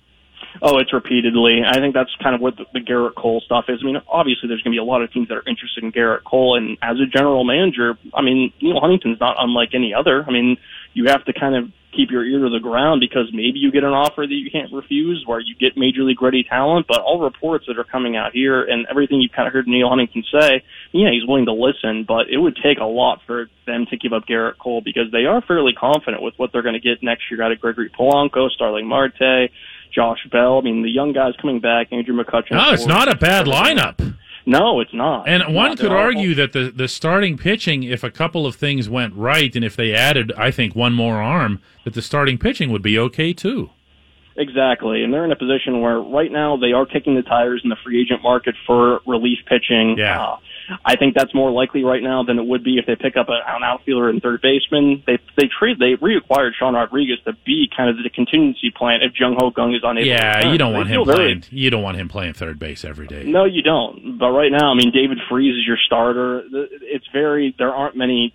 Oh, 0.62 0.78
it's 0.80 0.92
repeatedly. 0.92 1.62
I 1.66 1.80
think 1.80 1.94
that's 1.94 2.14
kind 2.22 2.36
of 2.36 2.42
what 2.42 2.58
the, 2.58 2.66
the 2.74 2.80
Gerrit 2.80 3.16
Cole 3.16 3.42
stuff 3.46 3.66
is. 3.70 3.80
I 3.82 3.86
mean, 3.86 4.02
obviously, 4.08 4.50
there's 4.50 4.62
going 4.62 4.74
to 4.74 4.76
be 4.76 4.82
a 4.82 4.84
lot 4.84 5.02
of 5.02 5.12
teams 5.12 5.30
that 5.30 5.38
are 5.38 5.48
interested 5.48 5.84
in 5.84 5.92
Gerrit 5.92 6.24
Cole, 6.24 6.58
and 6.58 6.78
as 6.82 6.98
a 7.00 7.06
general 7.06 7.44
manager, 7.44 7.98
I 8.14 8.22
mean, 8.22 8.52
Neal 8.62 8.80
Huntington's 8.80 9.20
not 9.20 9.38
unlike 9.40 9.70
any 9.74 9.94
other. 9.94 10.24
I 10.28 10.32
mean, 10.32 10.58
you 10.94 11.06
have 11.08 11.24
to 11.26 11.34
kind 11.34 11.56
of 11.56 11.72
keep 11.96 12.12
your 12.12 12.24
ear 12.24 12.40
to 12.40 12.50
the 12.50 12.60
ground 12.60 13.02
because 13.02 13.30
maybe 13.34 13.60
you 13.60 13.72
get 13.72 13.84
an 13.84 13.94
offer 13.94 14.22
that 14.22 14.34
you 14.34 14.52
can't 14.52 14.72
refuse, 14.72 15.24
where 15.26 15.40
you 15.40 15.56
get 15.56 15.78
major 15.78 16.04
league 16.04 16.22
ready 16.22 16.44
talent. 16.44 16.88
But 16.88 17.02
all 17.02 17.20
reports 17.20 17.66
that 17.68 17.80
are 17.80 17.84
coming 17.84 18.16
out 18.16 18.32
here 18.34 18.64
and 18.64 18.86
everything 18.90 19.22
you 19.22 19.30
kind 19.30 19.48
of 19.48 19.54
heard 19.54 19.68
Neal 19.68 19.90
Huntington 19.90 20.24
say, 20.32 20.64
yeah, 20.92 21.10
he's 21.12 21.28
willing 21.28 21.46
to 21.46 21.54
listen, 21.54 22.06
but 22.08 22.30
it 22.30 22.38
would 22.38 22.58
take 22.62 22.80
a 22.80 22.86
lot 22.86 23.22
for 23.26 23.50
them 23.66 23.86
to 23.90 23.98
give 23.98 24.14
up 24.14 24.28
Gerrit 24.28 24.58
Cole 24.58 24.82
because 24.82 25.12
they 25.12 25.26
are 25.26 25.42
fairly 25.42 25.74
confident 25.74 26.22
with 26.22 26.36
what 26.38 26.52
they're 26.52 26.62
going 26.62 26.80
to 26.80 26.80
get 26.80 27.02
next 27.02 27.24
year 27.32 27.42
out 27.42 27.52
of 27.52 27.60
Gregory 27.60 27.90
Polanco, 27.90 28.50
Starling 28.50 28.88
Marte. 28.88 29.50
Josh 29.94 30.20
Bell. 30.32 30.58
I 30.58 30.62
mean, 30.62 30.82
the 30.84 30.90
young 30.90 31.14
guys 31.14 31.34
coming 31.42 31.60
back, 31.60 31.92
Andrew 31.92 32.16
McCutcheon. 32.16 32.52
No, 32.52 32.72
it's 32.72 32.86
not 32.86 33.08
a 33.12 33.16
bad 33.16 33.46
lineup. 33.46 34.16
No, 34.46 34.80
it's 34.80 34.94
not. 34.94 35.28
And 35.28 35.44
It's 35.44 35.52
one 35.52 35.70
not. 35.70 35.78
could 35.80 35.92
argue 35.92 36.34
that 36.36 36.54
the, 36.54 36.72
the 36.72 36.88
starting 36.88 37.38
pitching, 37.38 37.84
if 37.84 38.04
a 38.04 38.10
couple 38.10 38.48
of 38.48 38.56
things 38.56 38.90
went 38.90 39.14
right, 39.14 39.54
and 39.56 39.64
if 39.64 39.76
they 39.76 39.94
added, 39.94 40.32
I 40.38 40.50
think, 40.50 40.76
one 40.76 40.94
more 40.94 41.22
arm, 41.22 41.62
that 41.84 41.94
the 41.94 42.02
starting 42.02 42.38
pitching 42.38 42.72
would 42.72 42.82
be 42.82 42.98
okay 42.98 43.34
too. 43.34 43.70
Exactly, 44.40 45.04
and 45.04 45.14
they're 45.14 45.26
in 45.26 45.32
a 45.34 45.36
position 45.36 45.82
where 45.82 46.00
right 46.00 46.32
now 46.32 46.56
they 46.56 46.72
are 46.72 46.86
kicking 46.86 47.14
the 47.16 47.24
tires 47.24 47.60
in 47.64 47.70
the 47.70 47.76
free 47.84 48.02
agent 48.02 48.24
market 48.24 48.56
for 48.66 49.02
relief 49.06 49.40
pitching. 49.48 49.96
Yeah. 49.98 50.22
Uh, 50.24 50.38
I 50.86 50.96
think 50.96 51.14
that's 51.14 51.34
more 51.36 51.52
likely 51.52 51.84
right 51.84 52.02
now 52.02 52.24
than 52.24 52.40
it 52.40 52.46
would 52.46 52.64
be 52.64 52.78
if 52.78 52.86
they 52.86 52.96
pick 52.96 53.18
up 53.18 53.28
a, 53.28 53.34
an 53.34 53.64
outfielder 53.64 54.08
and 54.08 54.22
third 54.22 54.42
baseman. 54.42 55.04
They 55.06 55.18
they 55.36 55.50
trade 55.60 55.78
they 55.80 55.96
reacquired 55.96 56.52
Sean 56.58 56.76
Rodriguez 56.76 57.18
to 57.26 57.34
be 57.46 57.68
kind 57.76 57.90
of 57.90 57.98
the 58.02 58.10
contingency 58.10 58.72
plan 58.74 59.00
if 59.02 59.12
Jung 59.20 59.36
Ho 59.40 59.52
Kang 59.52 59.74
is 59.74 59.82
unable. 59.84 60.06
to 60.06 60.10
Yeah, 60.10 60.38
return. 60.38 60.52
you 60.54 60.58
don't 60.58 60.72
They 60.72 60.78
want 60.78 60.90
him 60.90 61.04
playing. 61.04 61.44
You 61.52 61.70
don't 61.70 61.84
want 61.84 61.98
him 61.98 62.08
playing 62.08 62.34
third 62.34 62.60
base 62.60 62.86
every 62.86 63.08
day. 63.08 63.24
No, 63.26 63.44
you 63.46 63.62
don't. 63.62 64.18
But 64.20 64.30
right 64.32 64.52
now, 64.52 64.72
I 64.72 64.76
mean, 64.76 64.92
David 64.94 65.18
Freese 65.28 65.56
is 65.58 65.68
your 65.68 65.78
starter. 65.86 66.44
It's 66.84 67.08
very 67.12 67.54
there 67.58 67.74
aren't 67.74 67.98
many 67.98 68.34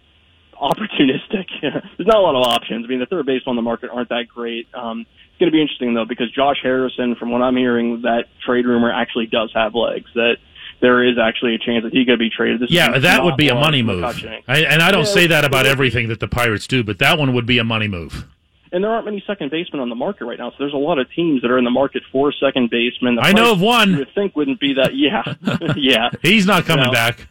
opportunistic. 0.60 1.46
There's 1.62 2.06
not 2.06 2.16
a 2.16 2.20
lot 2.20 2.34
of 2.34 2.42
options. 2.46 2.84
I 2.84 2.88
mean, 2.88 3.00
the 3.00 3.06
third 3.06 3.26
base 3.26 3.42
on 3.46 3.56
the 3.56 3.62
market 3.62 3.90
aren't 3.92 4.08
that 4.10 4.24
great. 4.32 4.66
Um, 4.74 5.06
going 5.38 5.50
to 5.50 5.54
be 5.54 5.60
interesting 5.60 5.94
though 5.94 6.04
because 6.04 6.30
Josh 6.32 6.58
Harrison, 6.62 7.14
from 7.16 7.30
what 7.30 7.42
I'm 7.42 7.56
hearing, 7.56 8.02
that 8.02 8.24
trade 8.44 8.66
rumor 8.66 8.92
actually 8.92 9.26
does 9.26 9.50
have 9.54 9.74
legs. 9.74 10.10
That 10.14 10.36
there 10.80 11.04
is 11.04 11.16
actually 11.18 11.54
a 11.54 11.58
chance 11.58 11.84
that 11.84 11.92
he 11.92 12.04
could 12.04 12.18
be 12.18 12.30
traded. 12.30 12.60
This 12.60 12.70
Yeah, 12.70 12.98
that 12.98 13.24
would 13.24 13.36
be 13.36 13.48
a 13.48 13.54
money 13.54 13.82
move. 13.82 14.04
I, 14.04 14.58
and 14.64 14.82
I 14.82 14.90
don't 14.90 15.04
Yeah, 15.06 15.12
say 15.12 15.26
that 15.28 15.44
about 15.44 15.66
everything 15.66 16.08
that 16.08 16.20
the 16.20 16.28
Pirates 16.28 16.66
do, 16.66 16.82
but 16.84 16.98
that 16.98 17.18
one 17.18 17.32
would 17.34 17.46
be 17.46 17.58
a 17.58 17.64
money 17.64 17.88
move. 17.88 18.26
And 18.72 18.82
there 18.82 18.90
aren't 18.90 19.04
many 19.04 19.22
second 19.24 19.52
basemen 19.52 19.80
on 19.80 19.88
the 19.88 19.94
market 19.94 20.24
right 20.24 20.36
now, 20.38 20.50
so 20.50 20.56
there's 20.58 20.72
a 20.72 20.76
lot 20.76 20.98
of 20.98 21.06
teams 21.12 21.42
that 21.42 21.50
are 21.50 21.58
in 21.58 21.64
the 21.64 21.70
market 21.70 22.02
for 22.10 22.32
second 22.32 22.70
basemen. 22.70 23.18
I 23.20 23.32
know 23.32 23.52
of 23.52 23.60
one. 23.60 23.90
You 23.92 23.98
would 23.98 24.12
think 24.16 24.34
wouldn't 24.34 24.58
be 24.58 24.74
that. 24.74 24.96
Yeah, 24.96 25.22
yeah. 25.76 26.10
He's 26.22 26.44
not 26.44 26.64
coming 26.64 26.86
No. 26.86 26.90
back. 26.92 27.28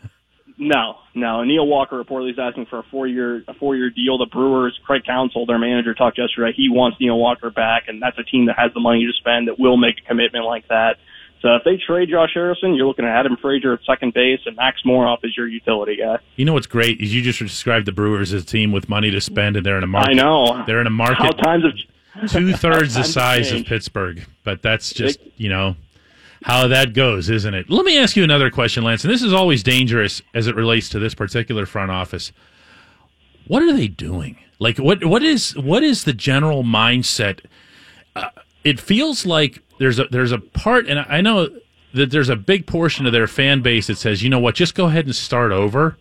No, 0.64 0.96
no. 1.14 1.44
Neil 1.44 1.68
Walker 1.68 2.02
reportedly 2.02 2.32
is 2.32 2.40
asking 2.40 2.68
for 2.68 2.80
a 2.80 2.84
four 2.84 3.08
year 3.08 3.44
a 3.48 3.54
four 3.54 3.76
year 3.76 3.90
deal. 3.90 4.18
The 4.18 4.26
Brewers, 4.26 4.80
Craig 4.86 5.04
Counsell, 5.06 5.46
their 5.46 5.60
manager, 5.60 5.94
talked 5.94 6.18
yesterday. 6.18 6.54
He 6.56 6.70
wants 6.70 6.98
Neil 7.00 7.18
Walker 7.18 7.50
back, 7.50 7.84
and 7.88 8.02
that's 8.02 8.18
a 8.18 8.24
team 8.24 8.46
that 8.46 8.58
has 8.58 8.74
the 8.74 8.80
money 8.80 9.06
to 9.06 9.14
spend 9.14 9.48
that 9.48 9.60
will 9.60 9.78
make 9.78 9.96
a 10.00 10.08
commitment 10.08 10.46
like 10.46 10.68
that. 10.70 10.98
So 11.42 11.56
if 11.56 11.64
they 11.66 11.76
trade 11.76 12.10
Josh 12.10 12.32
Harrison, 12.34 12.74
you're 12.74 12.88
looking 12.88 13.04
at 13.04 13.12
Adam 13.12 13.36
Frazier 13.36 13.74
at 13.74 13.80
second 13.86 14.14
base, 14.14 14.40
and 14.46 14.56
Max 14.56 14.82
Moroff 14.86 15.26
as 15.26 15.36
your 15.36 15.48
utility 15.48 15.98
guy. 15.98 16.20
You 16.38 16.46
know 16.46 16.54
what's 16.54 16.68
great 16.68 17.02
is 17.02 17.14
you 17.14 17.22
just 17.22 17.40
described 17.40 17.86
the 17.86 17.92
Brewers 17.92 18.32
as 18.32 18.44
a 18.44 18.46
team 18.46 18.72
with 18.72 18.88
money 18.88 19.12
to 19.12 19.20
spend, 19.20 19.58
and 19.58 19.66
they're 19.66 19.78
in 19.78 19.84
a 19.84 19.88
market. 19.88 20.12
I 20.12 20.14
know. 20.14 20.64
they're 20.66 20.80
in 20.80 20.88
a 20.88 20.92
market. 20.92 21.18
How 21.18 21.32
times 21.32 21.66
have 21.66 22.32
two 22.32 22.54
thirds 22.54 22.96
the 22.96 23.04
size 23.04 23.52
of. 23.52 23.66
Pittsburgh. 23.66 24.26
But 24.46 24.62
that's 24.62 24.94
just 24.94 25.20
you 25.36 25.50
know 25.50 25.76
how 26.44 26.68
that 26.68 26.94
goes, 26.94 27.30
isn't 27.30 27.54
it? 27.54 27.70
Let 27.70 27.86
me 27.86 27.98
ask 27.98 28.16
you 28.16 28.24
another 28.24 28.52
question, 28.52 28.84
Lance. 28.84 29.04
And 29.04 29.14
this 29.14 29.24
is 29.24 29.34
always 29.34 29.64
dangerous 29.64 30.22
as 30.34 30.48
it 30.48 30.56
relates 30.56 30.90
to 30.90 31.00
this 31.00 31.16
particular 31.16 31.66
front 31.66 31.90
office. 31.90 32.32
What 33.48 33.64
are 33.64 33.74
they 33.74 33.88
doing? 33.88 34.38
Like 34.60 34.78
what 34.78 35.04
what 35.04 35.24
is 35.24 35.58
what 35.58 35.84
is 35.84 36.04
the 36.04 36.14
general 36.14 36.64
mindset? 36.64 37.40
Uh, 38.16 38.30
it 38.64 38.80
feels 38.80 39.26
like 39.26 39.62
there's 39.80 40.00
a 40.00 40.06
there's 40.06 40.32
a 40.32 40.38
part, 40.38 40.88
and 40.88 41.00
I 41.00 41.22
know 41.22 41.50
that 41.94 42.12
there's 42.12 42.30
a 42.30 42.36
big 42.36 42.66
portion 42.66 43.06
of 43.06 43.12
their 43.12 43.28
fan 43.28 43.62
base 43.62 43.88
that 43.88 43.98
says, 43.98 44.24
you 44.24 44.30
know 44.30 44.40
what, 44.40 44.56
just 44.56 44.76
go 44.76 44.86
ahead 44.86 45.06
and 45.06 45.16
start 45.16 45.52
over. 45.52 45.98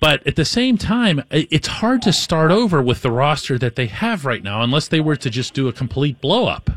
But 0.00 0.24
at 0.26 0.36
the 0.36 0.44
same 0.44 0.78
time, 0.78 1.24
it's 1.30 1.66
hard 1.66 2.02
to 2.02 2.12
start 2.12 2.50
over 2.52 2.80
with 2.80 3.02
the 3.02 3.10
roster 3.10 3.58
that 3.58 3.74
they 3.74 3.86
have 3.86 4.24
right 4.24 4.42
now, 4.42 4.62
unless 4.62 4.86
they 4.88 5.00
were 5.00 5.16
to 5.16 5.28
just 5.28 5.54
do 5.54 5.66
a 5.66 5.72
complete 5.72 6.20
blow 6.20 6.46
up. 6.46 6.70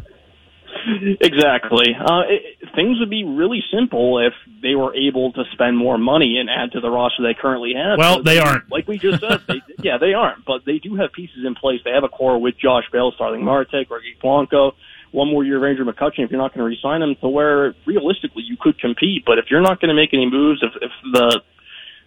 Exactly. 1.21 1.95
Uh, 1.99 2.21
it, 2.27 2.57
things 2.75 2.99
would 2.99 3.09
be 3.09 3.23
really 3.23 3.63
simple 3.73 4.19
if 4.19 4.33
they 4.61 4.75
were 4.75 4.95
able 4.95 5.31
to 5.33 5.43
spend 5.51 5.77
more 5.77 5.97
money 5.97 6.37
and 6.39 6.49
add 6.49 6.71
to 6.73 6.79
the 6.79 6.89
roster 6.89 7.23
they 7.23 7.33
currently 7.39 7.73
have. 7.75 7.97
Well, 7.97 8.23
they 8.23 8.39
aren't. 8.39 8.71
Like 8.71 8.87
we 8.87 8.97
just 8.97 9.21
said, 9.21 9.41
they, 9.47 9.61
yeah, 9.83 9.97
they 9.99 10.13
aren't. 10.13 10.45
But 10.45 10.65
they 10.65 10.79
do 10.79 10.95
have 10.95 11.11
pieces 11.13 11.45
in 11.45 11.55
place. 11.55 11.79
They 11.83 11.91
have 11.91 12.03
a 12.03 12.09
core 12.09 12.39
with 12.39 12.55
Josh 12.57 12.85
Bell, 12.91 13.11
Starling 13.15 13.43
Marte, 13.43 13.71
Gregory 13.71 14.17
Polanco, 14.21 14.73
one 15.11 15.29
more 15.29 15.43
year 15.43 15.57
of 15.57 15.63
Andrew 15.63 15.85
McCutcheon. 15.85 16.25
If 16.25 16.31
you're 16.31 16.41
not 16.41 16.53
going 16.53 16.59
to 16.59 16.69
re-sign 16.69 17.01
him, 17.01 17.15
to 17.21 17.27
where 17.27 17.75
realistically 17.85 18.43
you 18.43 18.57
could 18.59 18.79
compete. 18.79 19.23
But 19.25 19.37
if 19.37 19.45
you're 19.49 19.61
not 19.61 19.79
going 19.79 19.89
to 19.89 19.95
make 19.95 20.13
any 20.13 20.29
moves, 20.29 20.63
if, 20.63 20.71
if 20.81 20.91
the 21.13 21.41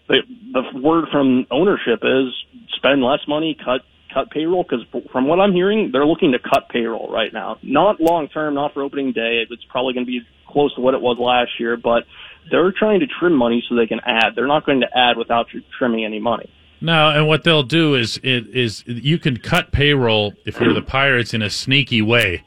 the 0.09 0.21
the 0.53 0.79
word 0.81 1.07
from 1.11 1.47
ownership 1.51 2.01
is 2.03 2.35
spend 2.77 3.03
less 3.03 3.21
money, 3.27 3.57
cut 3.63 3.83
cut 4.15 4.31
payroll 4.31 4.63
because 4.63 4.87
from 5.11 5.27
what 5.27 5.41
I'm 5.41 5.53
hearing, 5.53 5.91
they're 5.93 6.07
looking 6.07 6.33
to 6.33 6.39
cut 6.39 6.69
payroll 6.71 7.11
right 7.11 7.33
now. 7.33 7.59
Not 7.63 8.01
long 8.01 8.29
term, 8.29 8.55
not 8.55 8.73
for 8.73 8.83
opening 8.83 9.13
day. 9.13 9.45
It's 9.51 9.65
probably 9.65 9.93
going 9.93 10.07
to 10.07 10.11
be 10.11 10.21
close 10.47 10.75
to 10.77 10.81
what 10.81 10.95
it 10.95 11.01
was 11.01 11.19
last 11.19 11.59
year, 11.59 11.77
but 11.77 12.05
they're 12.51 12.73
trying 12.73 13.01
to 13.01 13.07
trim 13.07 13.35
money 13.35 13.63
so 13.69 13.75
they 13.75 13.87
can 13.87 14.01
add. 14.07 14.35
They're 14.37 14.47
not 14.47 14.65
going 14.65 14.81
to 14.81 14.97
add 14.97 15.17
without 15.17 15.49
trimming 15.79 16.05
any 16.05 16.21
money. 16.21 16.51
No, 16.81 17.11
and 17.11 17.27
what 17.27 17.45
they'll 17.45 17.63
do 17.63 17.95
is 17.95 18.21
it 18.23 18.47
is 18.49 18.85
you 18.87 19.19
can 19.19 19.39
cut 19.39 19.73
payroll 19.73 20.35
if 20.45 20.61
you're 20.61 20.75
the 20.75 20.83
Pirates 20.87 21.35
in 21.35 21.43
a 21.43 21.51
sneaky 21.51 22.03
way, 22.03 22.45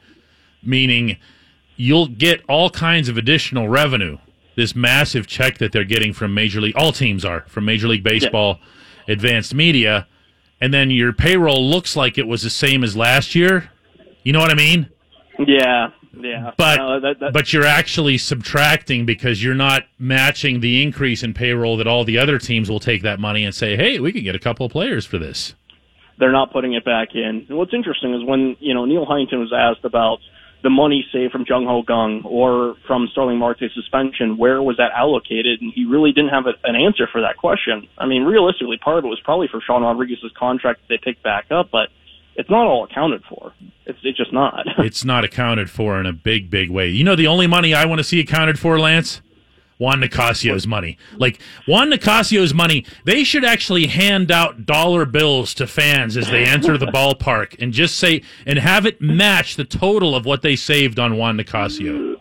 meaning 0.62 1.16
you'll 1.76 2.06
get 2.06 2.42
all 2.48 2.70
kinds 2.70 3.08
of 3.08 3.16
additional 3.16 3.68
revenue. 3.68 4.18
This 4.54 4.74
massive 4.74 5.26
check 5.26 5.58
that 5.58 5.72
they're 5.72 5.84
getting 5.84 6.12
from 6.12 6.34
Major 6.34 6.60
League, 6.60 6.76
all 6.76 6.92
teams 6.92 7.24
are 7.24 7.42
from 7.48 7.64
Major 7.64 7.88
League 7.88 8.02
Baseball, 8.02 8.58
Advanced 9.06 9.54
Media, 9.54 10.06
and 10.60 10.72
then 10.72 10.90
your 10.90 11.12
payroll 11.12 11.68
looks 11.68 11.96
like 11.96 12.18
it 12.18 12.26
was 12.26 12.42
the 12.42 12.50
same 12.50 12.84
as 12.84 12.96
last 12.96 13.34
year. 13.34 13.70
You 14.22 14.32
know 14.32 14.40
what 14.40 14.50
I 14.50 14.54
mean? 14.54 14.88
Yeah, 15.38 15.90
yeah. 16.18 16.52
But 16.56 16.76
No, 16.76 17.00
that, 17.00 17.20
that, 17.20 17.32
but 17.32 17.52
you're 17.52 17.64
actually 17.64 18.18
subtracting 18.18 19.06
because 19.06 19.42
you're 19.42 19.54
not 19.54 19.84
matching 19.98 20.60
the 20.60 20.82
increase 20.82 21.22
in 21.22 21.34
payroll 21.34 21.76
that 21.76 21.86
all 21.86 22.04
the 22.04 22.18
other 22.18 22.38
teams 22.38 22.68
will 22.68 22.80
take 22.80 23.02
that 23.02 23.20
money 23.20 23.44
and 23.44 23.54
say, 23.54 23.76
"Hey, 23.76 24.00
we 24.00 24.12
could 24.12 24.24
get 24.24 24.34
a 24.34 24.40
couple 24.40 24.66
of 24.66 24.72
players 24.72 25.06
for 25.06 25.18
this." 25.18 25.54
they're 26.18 26.32
not 26.32 26.52
putting 26.52 26.74
it 26.74 26.84
back 26.84 27.14
in. 27.14 27.46
And 27.48 27.58
what's 27.58 27.72
interesting 27.72 28.14
is 28.14 28.24
when 28.24 28.56
you 28.60 28.74
know 28.74 28.84
Neal 28.84 29.04
Huntington 29.04 29.40
was 29.40 29.52
asked 29.52 29.84
about 29.84 30.18
the 30.62 30.70
money 30.70 31.06
saved 31.12 31.32
from 31.32 31.44
Jung 31.48 31.66
Ho 31.66 31.82
Kang 31.82 32.22
or 32.24 32.76
from 32.86 33.08
Starling 33.12 33.38
Marte's 33.38 33.72
suspension, 33.74 34.36
where 34.36 34.62
was 34.62 34.76
that 34.78 34.90
allocated? 34.94 35.60
And 35.60 35.72
he 35.72 35.84
really 35.84 36.12
didn't 36.12 36.30
have 36.30 36.46
a, 36.46 36.54
an 36.64 36.74
answer 36.74 37.06
for 37.10 37.20
that 37.20 37.36
question. 37.36 37.88
I 37.96 38.06
mean, 38.06 38.24
realistically, 38.24 38.76
part 38.78 38.98
of 38.98 39.04
it 39.04 39.08
was 39.08 39.20
probably 39.20 39.48
for 39.48 39.60
Sean 39.60 39.82
Rodriguez's 39.82 40.32
contract 40.36 40.80
that 40.80 40.88
they 40.88 40.98
picked 40.98 41.22
back 41.22 41.46
up, 41.50 41.70
but 41.70 41.90
it's 42.34 42.50
not 42.50 42.66
all 42.66 42.84
accounted 42.84 43.22
for. 43.28 43.52
It's 43.86 43.98
it's 44.02 44.16
just 44.16 44.32
not. 44.32 44.66
it's 44.78 45.04
not 45.04 45.24
accounted 45.24 45.70
for 45.70 46.00
in 46.00 46.06
a 46.06 46.12
big, 46.12 46.50
big 46.50 46.70
way. 46.70 46.88
You 46.88 47.04
know, 47.04 47.16
the 47.16 47.26
only 47.26 47.46
money 47.46 47.74
I 47.74 47.84
want 47.84 47.98
to 47.98 48.04
see 48.04 48.20
accounted 48.20 48.58
for, 48.58 48.78
Lance, 48.78 49.22
Juan 49.78 50.00
Nicasio's 50.00 50.66
money. 50.66 50.98
Like 51.16 51.40
Juan 51.66 51.90
Nicasio's 51.90 52.52
money, 52.52 52.84
they 53.04 53.24
should 53.24 53.44
actually 53.44 53.86
hand 53.86 54.30
out 54.30 54.66
dollar 54.66 55.04
bills 55.04 55.54
to 55.54 55.66
fans 55.66 56.16
as 56.16 56.28
they 56.30 56.44
enter 56.44 56.76
the 56.76 56.86
ballpark 56.86 57.56
and 57.60 57.72
just 57.72 57.96
say 57.96 58.22
and 58.44 58.58
have 58.58 58.86
it 58.86 59.00
match 59.00 59.56
the 59.56 59.64
total 59.64 60.14
of 60.14 60.26
what 60.26 60.42
they 60.42 60.56
saved 60.56 60.98
on 60.98 61.16
Juan 61.16 61.36
Nicasio. 61.36 62.16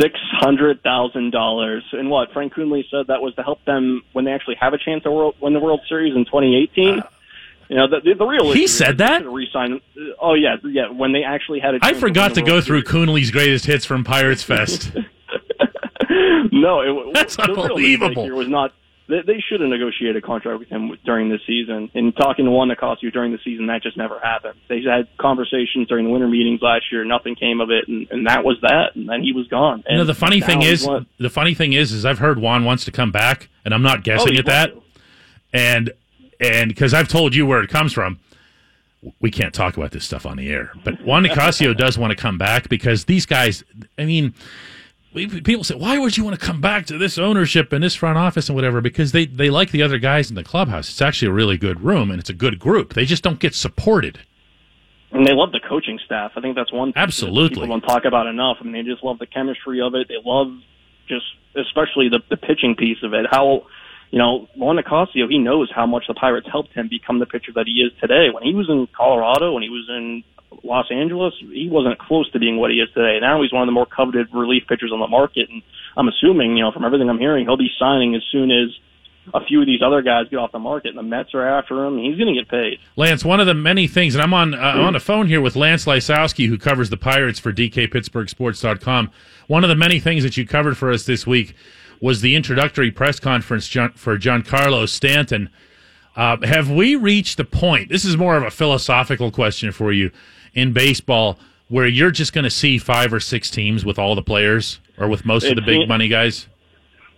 Six 0.00 0.18
hundred 0.40 0.82
thousand 0.82 1.30
dollars, 1.30 1.84
and 1.92 2.10
what 2.10 2.32
Frank 2.32 2.54
Coonelly 2.54 2.84
said 2.90 3.06
that 3.08 3.20
was 3.20 3.34
to 3.36 3.42
help 3.42 3.64
them 3.64 4.02
when 4.12 4.24
they 4.24 4.32
actually 4.32 4.56
have 4.58 4.72
a 4.72 4.78
chance 4.78 5.02
to 5.04 5.10
world, 5.10 5.36
win 5.40 5.52
the 5.52 5.60
World 5.60 5.80
Series 5.88 6.16
in 6.16 6.24
2018. 6.24 6.98
Uh. 7.00 7.08
you 7.68 7.76
know, 7.76 7.88
the, 7.88 8.00
the, 8.00 8.14
the 8.14 8.24
real 8.24 8.52
He 8.52 8.66
said 8.66 8.98
that? 8.98 9.22
should've 9.22 9.80
uh, 9.96 10.14
Oh 10.20 10.34
yeah, 10.34 10.56
yeah. 10.64 10.90
When 10.90 11.12
they 11.12 11.22
actually 11.22 11.60
had 11.60 11.74
a 11.74 11.78
I 11.82 11.92
forgot 11.92 12.30
to 12.30 12.34
the 12.36 12.42
go 12.42 12.54
World 12.54 12.64
through 12.64 12.82
Coonelly's 12.84 13.30
greatest 13.30 13.66
hits 13.66 13.84
from 13.84 14.02
Pirates 14.02 14.42
Fest. 14.42 14.92
no, 16.60 16.80
it, 16.80 17.14
That's 17.14 17.36
the 17.36 17.44
real 17.48 17.60
unbelievable. 17.62 18.24
Here 18.24 18.34
was 18.34 18.48
not. 18.48 18.72
They, 19.08 19.22
they 19.26 19.42
should 19.48 19.60
have 19.60 19.70
negotiated 19.70 20.16
a 20.16 20.20
contract 20.20 20.60
with 20.60 20.68
him 20.68 20.96
during 21.04 21.28
the 21.28 21.38
season. 21.46 21.90
And 21.94 22.14
talking 22.14 22.44
to 22.44 22.50
Juan 22.50 22.68
Nicasio 22.68 23.10
during 23.12 23.32
the 23.32 23.38
season, 23.42 23.66
that 23.66 23.82
just 23.82 23.96
never 23.96 24.20
happened. 24.20 24.60
They 24.68 24.82
had 24.82 25.08
conversations 25.18 25.88
during 25.88 26.04
the 26.04 26.10
winter 26.10 26.28
meetings 26.28 26.60
last 26.62 26.84
year. 26.92 27.04
Nothing 27.04 27.34
came 27.34 27.60
of 27.60 27.70
it, 27.70 27.88
and, 27.88 28.06
and 28.10 28.26
that 28.26 28.44
was 28.44 28.58
that. 28.62 28.94
And 28.94 29.08
then 29.08 29.22
he 29.22 29.32
was 29.32 29.48
gone. 29.48 29.82
You 29.88 29.96
know, 29.96 30.00
And 30.02 30.08
the 30.08 30.14
funny 30.14 30.40
thing 30.40 30.62
is, 30.62 30.86
the 31.18 31.30
funny 31.30 31.54
thing 31.54 31.72
is, 31.72 31.90
is 31.90 32.04
I've 32.04 32.18
heard 32.18 32.38
Juan 32.38 32.64
wants 32.64 32.84
to 32.84 32.92
come 32.92 33.10
back, 33.10 33.48
and 33.64 33.72
I'm 33.74 33.82
not 33.82 33.98
oh, 33.98 34.02
guessing 34.02 34.34
he 34.34 34.38
at 34.38 34.46
that. 34.46 34.74
And 35.52 35.92
and 36.38 36.68
because 36.68 36.92
I've 36.92 37.08
told 37.08 37.34
you 37.34 37.46
where 37.46 37.62
it 37.62 37.70
comes 37.70 37.92
from, 37.92 38.18
we 39.20 39.30
can't 39.30 39.54
talk 39.54 39.76
about 39.76 39.90
this 39.90 40.04
stuff 40.04 40.26
on 40.26 40.36
the 40.36 40.50
air. 40.50 40.72
But 40.84 41.02
Juan 41.02 41.24
Nicasio 41.24 41.76
does 41.76 41.98
want 41.98 42.10
to 42.10 42.16
come 42.16 42.38
back 42.38 42.68
because 42.68 43.06
these 43.06 43.26
guys. 43.26 43.64
I 43.98 44.04
mean, 44.04 44.34
people 45.14 45.64
say, 45.64 45.74
why 45.74 45.98
would 45.98 46.16
you 46.16 46.24
want 46.24 46.38
to 46.38 46.44
come 46.44 46.60
back 46.60 46.86
to 46.86 46.98
this 46.98 47.18
ownership 47.18 47.72
and 47.72 47.84
this 47.84 47.94
front 47.94 48.18
office 48.18 48.48
and 48.48 48.56
whatever? 48.56 48.80
Because 48.80 49.12
they 49.12 49.26
they 49.26 49.50
like 49.50 49.70
the 49.70 49.82
other 49.82 49.98
guys 49.98 50.30
in 50.30 50.36
the 50.36 50.44
clubhouse. 50.44 50.88
It's 50.88 51.02
actually 51.02 51.28
a 51.28 51.32
really 51.32 51.58
good 51.58 51.82
room 51.82 52.10
and 52.10 52.18
it's 52.18 52.30
a 52.30 52.34
good 52.34 52.58
group. 52.58 52.94
They 52.94 53.04
just 53.04 53.22
don't 53.22 53.38
get 53.38 53.54
supported. 53.54 54.20
And 55.12 55.26
they 55.26 55.34
love 55.34 55.52
the 55.52 55.60
coaching 55.60 55.98
staff. 56.06 56.32
I 56.36 56.40
think 56.40 56.56
that's 56.56 56.72
one 56.72 56.88
thing 56.88 56.94
that 56.96 57.02
Absolutely. 57.02 57.60
people 57.60 57.68
don't 57.68 57.82
talk 57.82 58.06
about 58.06 58.26
enough. 58.26 58.56
I 58.60 58.64
mean, 58.64 58.72
they 58.72 58.82
just 58.82 59.04
love 59.04 59.18
the 59.18 59.26
chemistry 59.26 59.82
of 59.82 59.94
it. 59.94 60.08
They 60.08 60.16
love 60.24 60.48
just, 61.06 61.26
especially 61.54 62.08
the, 62.08 62.20
the 62.30 62.38
pitching 62.38 62.74
piece 62.76 62.96
of 63.02 63.12
it. 63.12 63.26
How, 63.30 63.66
you 64.10 64.18
know, 64.18 64.48
Juan 64.56 64.76
Nicasio, 64.76 65.28
he 65.28 65.38
knows 65.38 65.70
how 65.74 65.84
much 65.84 66.04
the 66.08 66.14
Pirates 66.14 66.48
helped 66.50 66.72
him 66.72 66.88
become 66.88 67.18
the 67.18 67.26
pitcher 67.26 67.52
that 67.56 67.66
he 67.66 67.82
is 67.82 67.92
today. 68.00 68.28
When 68.32 68.42
he 68.42 68.54
was 68.54 68.70
in 68.70 68.88
Colorado, 68.96 69.52
when 69.52 69.62
he 69.62 69.68
was 69.68 69.84
in 69.90 70.24
Los 70.62 70.90
Angeles, 70.90 71.34
he 71.40 71.68
wasn't 71.70 71.98
close 71.98 72.30
to 72.32 72.38
being 72.38 72.56
what 72.56 72.70
he 72.70 72.76
is 72.78 72.88
today. 72.94 73.18
Now 73.20 73.42
he's 73.42 73.52
one 73.52 73.62
of 73.62 73.66
the 73.66 73.72
more 73.72 73.86
coveted 73.86 74.28
relief 74.32 74.64
pitchers 74.68 74.92
on 74.92 75.00
the 75.00 75.06
market. 75.06 75.48
And 75.50 75.62
I'm 75.96 76.08
assuming, 76.08 76.56
you 76.56 76.64
know, 76.64 76.72
from 76.72 76.84
everything 76.84 77.08
I'm 77.08 77.18
hearing, 77.18 77.46
he'll 77.46 77.56
be 77.56 77.70
signing 77.78 78.14
as 78.14 78.22
soon 78.30 78.50
as 78.50 78.68
a 79.34 79.44
few 79.44 79.60
of 79.60 79.66
these 79.66 79.80
other 79.84 80.02
guys 80.02 80.26
get 80.30 80.38
off 80.38 80.52
the 80.52 80.58
market 80.58 80.88
and 80.88 80.98
the 80.98 81.02
Mets 81.02 81.34
are 81.34 81.46
after 81.46 81.84
him. 81.84 81.98
He's 81.98 82.16
going 82.18 82.34
to 82.34 82.40
get 82.40 82.48
paid. 82.48 82.78
Lance, 82.96 83.24
one 83.24 83.40
of 83.40 83.46
the 83.46 83.54
many 83.54 83.86
things, 83.86 84.14
and 84.14 84.22
I'm 84.22 84.34
on 84.34 84.54
uh, 84.54 84.58
I'm 84.58 84.80
on 84.80 84.92
the 84.94 85.00
phone 85.00 85.28
here 85.28 85.40
with 85.40 85.54
Lance 85.54 85.84
Lysowski, 85.84 86.48
who 86.48 86.58
covers 86.58 86.90
the 86.90 86.96
Pirates 86.96 87.38
for 87.38 87.52
DKPittsburghSports.com. 87.52 89.10
One 89.46 89.64
of 89.64 89.68
the 89.68 89.76
many 89.76 90.00
things 90.00 90.22
that 90.24 90.36
you 90.36 90.46
covered 90.46 90.76
for 90.76 90.90
us 90.90 91.04
this 91.04 91.26
week 91.26 91.54
was 92.00 92.20
the 92.20 92.34
introductory 92.34 92.90
press 92.90 93.20
conference 93.20 93.68
for 93.68 94.18
Giancarlo 94.18 94.88
Stanton. 94.88 95.50
Uh, 96.16 96.36
have 96.42 96.68
we 96.68 96.96
reached 96.96 97.36
the 97.36 97.44
point? 97.44 97.88
This 97.88 98.04
is 98.04 98.16
more 98.16 98.36
of 98.36 98.42
a 98.42 98.50
philosophical 98.50 99.30
question 99.30 99.72
for 99.72 99.92
you 99.92 100.10
in 100.54 100.72
baseball, 100.72 101.38
where 101.68 101.86
you're 101.86 102.10
just 102.10 102.32
going 102.32 102.44
to 102.44 102.50
see 102.50 102.78
five 102.78 103.12
or 103.12 103.20
six 103.20 103.50
teams 103.50 103.84
with 103.84 103.98
all 103.98 104.14
the 104.14 104.22
players, 104.22 104.80
or 104.98 105.08
with 105.08 105.24
most 105.24 105.46
of 105.46 105.56
the 105.56 105.62
big 105.62 105.88
money 105.88 106.08
guys. 106.08 106.46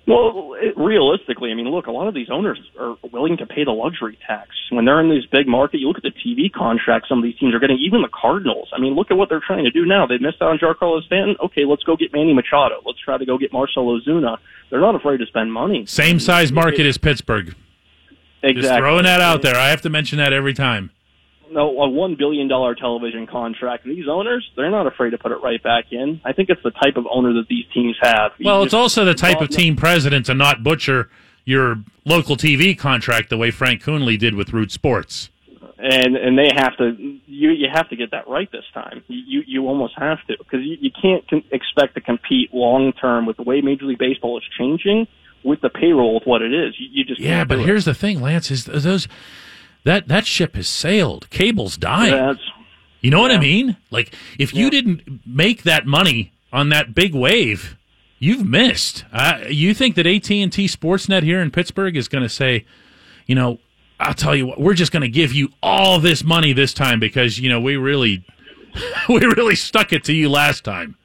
Well, 0.06 0.54
it, 0.60 0.76
realistically, 0.76 1.50
I 1.50 1.54
mean, 1.54 1.66
look, 1.70 1.86
a 1.86 1.90
lot 1.90 2.08
of 2.08 2.14
these 2.14 2.28
owners 2.30 2.58
are 2.78 2.96
willing 3.10 3.38
to 3.38 3.46
pay 3.46 3.64
the 3.64 3.70
luxury 3.70 4.18
tax 4.26 4.50
when 4.70 4.84
they're 4.84 5.00
in 5.00 5.08
these 5.08 5.24
big 5.26 5.48
market. 5.48 5.78
You 5.80 5.88
look 5.88 5.96
at 5.96 6.02
the 6.02 6.12
TV 6.12 6.52
contracts 6.52 7.08
some 7.08 7.18
of 7.18 7.24
these 7.24 7.38
teams 7.38 7.54
are 7.54 7.58
getting. 7.58 7.78
Even 7.78 8.02
the 8.02 8.10
Cardinals. 8.12 8.68
I 8.74 8.80
mean, 8.80 8.94
look 8.94 9.10
at 9.10 9.16
what 9.16 9.30
they're 9.30 9.42
trying 9.44 9.64
to 9.64 9.70
do 9.70 9.86
now. 9.86 10.06
They 10.06 10.18
missed 10.18 10.42
out 10.42 10.50
on 10.50 10.58
Giancarlo 10.58 11.02
Stanton. 11.04 11.36
Okay, 11.42 11.64
let's 11.64 11.82
go 11.84 11.96
get 11.96 12.12
Manny 12.12 12.34
Machado. 12.34 12.82
Let's 12.84 13.00
try 13.00 13.16
to 13.16 13.24
go 13.24 13.38
get 13.38 13.52
Marcelo 13.52 13.98
Ozuna. 13.98 14.36
They're 14.70 14.80
not 14.80 14.94
afraid 14.94 15.18
to 15.18 15.26
spend 15.26 15.52
money. 15.52 15.86
Same 15.86 16.20
size 16.20 16.52
market 16.52 16.84
as 16.86 16.98
Pittsburgh. 16.98 17.54
Exactly. 18.42 18.62
Just 18.62 18.74
throwing 18.76 19.04
that 19.04 19.22
out 19.22 19.40
there. 19.40 19.56
I 19.56 19.68
have 19.68 19.80
to 19.82 19.90
mention 19.90 20.18
that 20.18 20.34
every 20.34 20.52
time. 20.52 20.90
No, 21.50 21.68
a 21.82 21.88
one 21.88 22.16
billion 22.16 22.48
dollar 22.48 22.74
television 22.74 23.26
contract. 23.26 23.84
And 23.84 23.96
these 23.96 24.08
owners, 24.08 24.48
they're 24.56 24.70
not 24.70 24.86
afraid 24.86 25.10
to 25.10 25.18
put 25.18 25.32
it 25.32 25.38
right 25.42 25.62
back 25.62 25.86
in. 25.92 26.20
I 26.24 26.32
think 26.32 26.48
it's 26.50 26.62
the 26.62 26.70
type 26.72 26.96
of 26.96 27.06
owner 27.10 27.32
that 27.34 27.48
these 27.48 27.64
teams 27.72 27.96
have. 28.00 28.32
You 28.38 28.46
Well, 28.46 28.62
it's 28.62 28.74
also 28.74 29.04
the 29.04 29.14
type 29.14 29.40
of 29.40 29.48
team 29.50 29.76
president 29.76 30.26
to 30.26 30.34
not 30.34 30.62
butcher 30.62 31.08
your 31.44 31.76
local 32.04 32.36
TV 32.36 32.76
contract 32.76 33.28
the 33.30 33.36
way 33.36 33.50
Frank 33.50 33.82
Coonelly 33.82 34.18
did 34.18 34.34
with 34.34 34.52
Root 34.52 34.72
Sports. 34.72 35.28
and 35.78 36.16
and 36.16 36.38
they 36.38 36.48
have 36.56 36.76
to 36.78 36.96
you 37.26 37.50
you 37.50 37.68
have 37.72 37.88
to 37.90 37.96
get 37.96 38.10
that 38.12 38.26
right 38.28 38.50
this 38.50 38.64
time. 38.72 39.02
You 39.08 39.42
you 39.46 39.66
almost 39.68 39.94
have 39.98 40.18
to 40.28 40.36
because 40.38 40.60
you, 40.62 40.76
you 40.80 40.90
can't 40.90 41.26
con- 41.28 41.44
expect 41.52 41.94
to 41.96 42.00
compete 42.00 42.54
long 42.54 42.92
term 42.94 43.26
with 43.26 43.36
the 43.36 43.42
way 43.42 43.60
Major 43.60 43.84
League 43.84 43.98
Baseball 43.98 44.38
is 44.38 44.44
changing 44.58 45.06
with 45.42 45.60
the 45.60 45.68
payroll 45.68 46.14
with 46.14 46.26
what 46.26 46.40
it 46.40 46.54
is. 46.54 46.74
You, 46.78 46.88
you 46.90 47.04
just 47.04 47.20
Yeah, 47.20 47.44
but 47.44 47.56
do 47.56 47.60
it. 47.62 47.66
here's 47.66 47.84
the 47.84 47.92
thing, 47.92 48.22
Lance, 48.22 48.50
is 48.50 48.64
those 48.64 49.06
that 49.84 50.08
that 50.08 50.26
ship 50.26 50.56
has 50.56 50.68
sailed. 50.68 51.28
Cable's 51.30 51.76
dying. 51.76 52.12
That's- 52.12 52.50
you 53.00 53.10
know 53.10 53.20
what 53.20 53.32
I 53.32 53.38
mean? 53.38 53.76
Like 53.90 54.14
if 54.38 54.54
you 54.54 54.70
didn't 54.70 55.20
make 55.26 55.64
that 55.64 55.86
money 55.86 56.32
on 56.50 56.70
that 56.70 56.94
big 56.94 57.14
wave, 57.14 57.76
you've 58.18 58.46
missed. 58.46 59.04
Uh, 59.12 59.40
you 59.50 59.74
think 59.74 59.94
that 59.96 60.06
AT&T 60.06 60.48
Sportsnet 60.48 61.22
here 61.22 61.42
in 61.42 61.50
Pittsburgh 61.50 61.98
is 61.98 62.08
going 62.08 62.22
to 62.22 62.30
say, 62.30 62.64
you 63.26 63.34
know, 63.34 63.58
I'll 64.00 64.14
tell 64.14 64.34
you 64.34 64.46
what, 64.46 64.58
we're 64.58 64.72
just 64.72 64.90
going 64.90 65.02
to 65.02 65.08
give 65.08 65.34
you 65.34 65.50
all 65.62 65.98
this 65.98 66.24
money 66.24 66.54
this 66.54 66.72
time 66.72 66.98
because, 66.98 67.38
you 67.38 67.50
know, 67.50 67.60
we 67.60 67.76
really 67.76 68.24
we 69.08 69.20
really 69.20 69.54
stuck 69.54 69.92
it 69.92 70.04
to 70.04 70.14
you 70.14 70.30
last 70.30 70.64
time. 70.64 70.96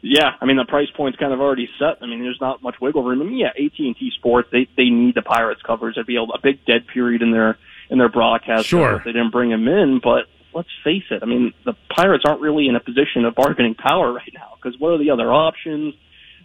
Yeah, 0.00 0.32
I 0.40 0.46
mean 0.46 0.56
the 0.56 0.64
price 0.64 0.88
point's 0.96 1.18
kind 1.18 1.32
of 1.32 1.40
already 1.40 1.68
set. 1.78 1.98
I 2.00 2.06
mean 2.06 2.20
there's 2.20 2.40
not 2.40 2.62
much 2.62 2.76
wiggle 2.80 3.02
room. 3.02 3.20
I 3.20 3.24
mean, 3.24 3.38
yeah, 3.38 3.48
AT 3.48 3.78
and 3.78 3.96
T 3.96 4.10
Sports 4.16 4.48
they 4.52 4.68
they 4.76 4.90
need 4.90 5.14
the 5.16 5.22
Pirates 5.22 5.62
covers. 5.62 5.94
There'd 5.96 6.06
be 6.06 6.16
a, 6.16 6.22
a 6.22 6.40
big 6.42 6.64
dead 6.66 6.86
period 6.86 7.22
in 7.22 7.30
their 7.32 7.58
in 7.90 7.98
their 7.98 8.08
broadcast. 8.08 8.66
Sure. 8.66 9.02
they 9.04 9.12
didn't 9.12 9.30
bring 9.32 9.50
him 9.50 9.66
in, 9.68 10.00
but 10.02 10.26
let's 10.54 10.68
face 10.84 11.04
it. 11.10 11.22
I 11.22 11.26
mean 11.26 11.52
the 11.64 11.74
Pirates 11.94 12.24
aren't 12.26 12.40
really 12.40 12.68
in 12.68 12.76
a 12.76 12.80
position 12.80 13.24
of 13.24 13.34
bargaining 13.34 13.74
power 13.74 14.12
right 14.12 14.32
now 14.34 14.54
because 14.62 14.78
what 14.80 14.90
are 14.92 14.98
the 14.98 15.10
other 15.10 15.32
options? 15.32 15.94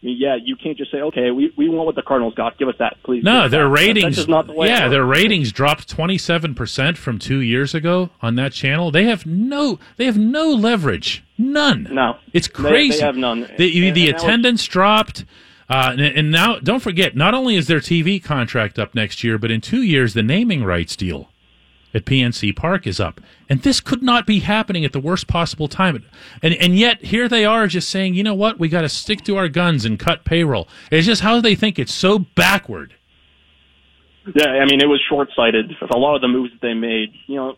I 0.02 0.06
mean, 0.06 0.17
yeah, 0.19 0.36
you 0.41 0.56
can't 0.56 0.78
just 0.78 0.91
say, 0.91 1.00
okay, 1.00 1.32
we 1.32 1.52
we 1.58 1.67
want 1.69 1.88
what 1.88 1.95
the 1.95 2.04
Cardinals 2.04 2.36
got. 2.36 2.60
Give 2.60 2.67
us 2.67 2.76
that, 2.78 2.97
please. 3.04 3.23
No, 3.23 3.47
their 3.50 3.63
that. 3.63 3.69
Ratings. 3.69 4.04
That's 4.04 4.15
just 4.17 4.30
not 4.30 4.45
the 4.45 4.54
way. 4.54 4.67
yeah, 4.67 4.88
their 4.89 5.04
ratings 5.06 5.52
dropped 5.52 5.89
twenty 5.89 6.19
seven 6.19 6.54
percent 6.54 7.00
from 7.00 7.17
two 7.17 7.39
years 7.39 7.73
ago 7.73 8.12
on 8.21 8.36
that 8.36 8.54
channel. 8.54 8.91
They 8.91 9.06
have 9.06 9.26
no, 9.26 9.80
they 9.95 10.06
have 10.06 10.17
no 10.17 10.50
leverage, 10.52 11.23
none. 11.38 11.88
No, 11.91 12.17
it's 12.32 12.47
They- 12.47 12.62
they 12.63 12.69
crazy. 12.69 13.02
have 13.02 13.17
none. 13.17 13.41
The, 13.58 13.88
And- 13.88 13.95
the 13.97 14.10
and 14.10 14.17
attendance 14.17 14.63
dropped, 14.65 15.26
uh, 15.69 15.89
and, 15.91 16.01
and 16.01 16.32
now 16.32 16.60
don't 16.60 16.82
forget. 16.82 17.15
Not 17.15 17.34
only 17.34 17.56
is 17.56 17.67
their 17.67 17.80
TV 17.80 18.23
contract 18.23 18.80
up 18.80 18.95
next 18.95 19.23
year, 19.23 19.38
but 19.38 19.51
in 19.51 19.62
two 19.62 19.82
years 19.82 20.13
the 20.13 20.23
naming 20.23 20.63
rights 20.63 20.95
deal 20.95 21.30
at 21.93 22.06
PNC 22.06 22.56
Park 22.56 22.86
is 22.86 22.99
up. 22.99 23.19
And 23.49 23.62
this 23.62 23.80
could 23.80 24.03
not 24.03 24.25
be 24.25 24.39
happening 24.39 24.86
at 24.86 24.93
the 24.93 24.99
worst 24.99 25.27
possible 25.27 25.67
time. 25.67 26.06
And 26.41 26.53
and 26.56 26.77
yet 26.77 27.03
here 27.03 27.27
they 27.27 27.45
are 27.45 27.67
just 27.67 27.89
saying, 27.89 28.13
you 28.13 28.23
know 28.23 28.36
what, 28.36 28.60
we 28.60 28.69
got 28.69 28.82
to 28.82 28.89
stick 28.89 29.23
to 29.25 29.38
our 29.38 29.49
guns 29.49 29.84
and 29.86 29.99
cut 29.99 30.23
payroll. 30.23 30.67
It's 30.91 31.08
just 31.08 31.21
how 31.21 31.41
they 31.41 31.56
think 31.56 31.80
it's 31.80 31.93
so 31.93 32.19
backward. 32.19 32.93
Yeah, 34.36 34.47
I 34.47 34.65
mean, 34.65 34.82
it 34.82 34.88
was 34.88 35.01
short 35.08 35.30
sighted. 35.36 35.71
A 35.93 35.97
lot 35.97 36.15
of 36.15 36.21
the 36.21 36.27
moves 36.27 36.51
that 36.51 36.62
they 36.62 36.73
made, 36.73 37.13
you 37.27 37.36
know, 37.36 37.58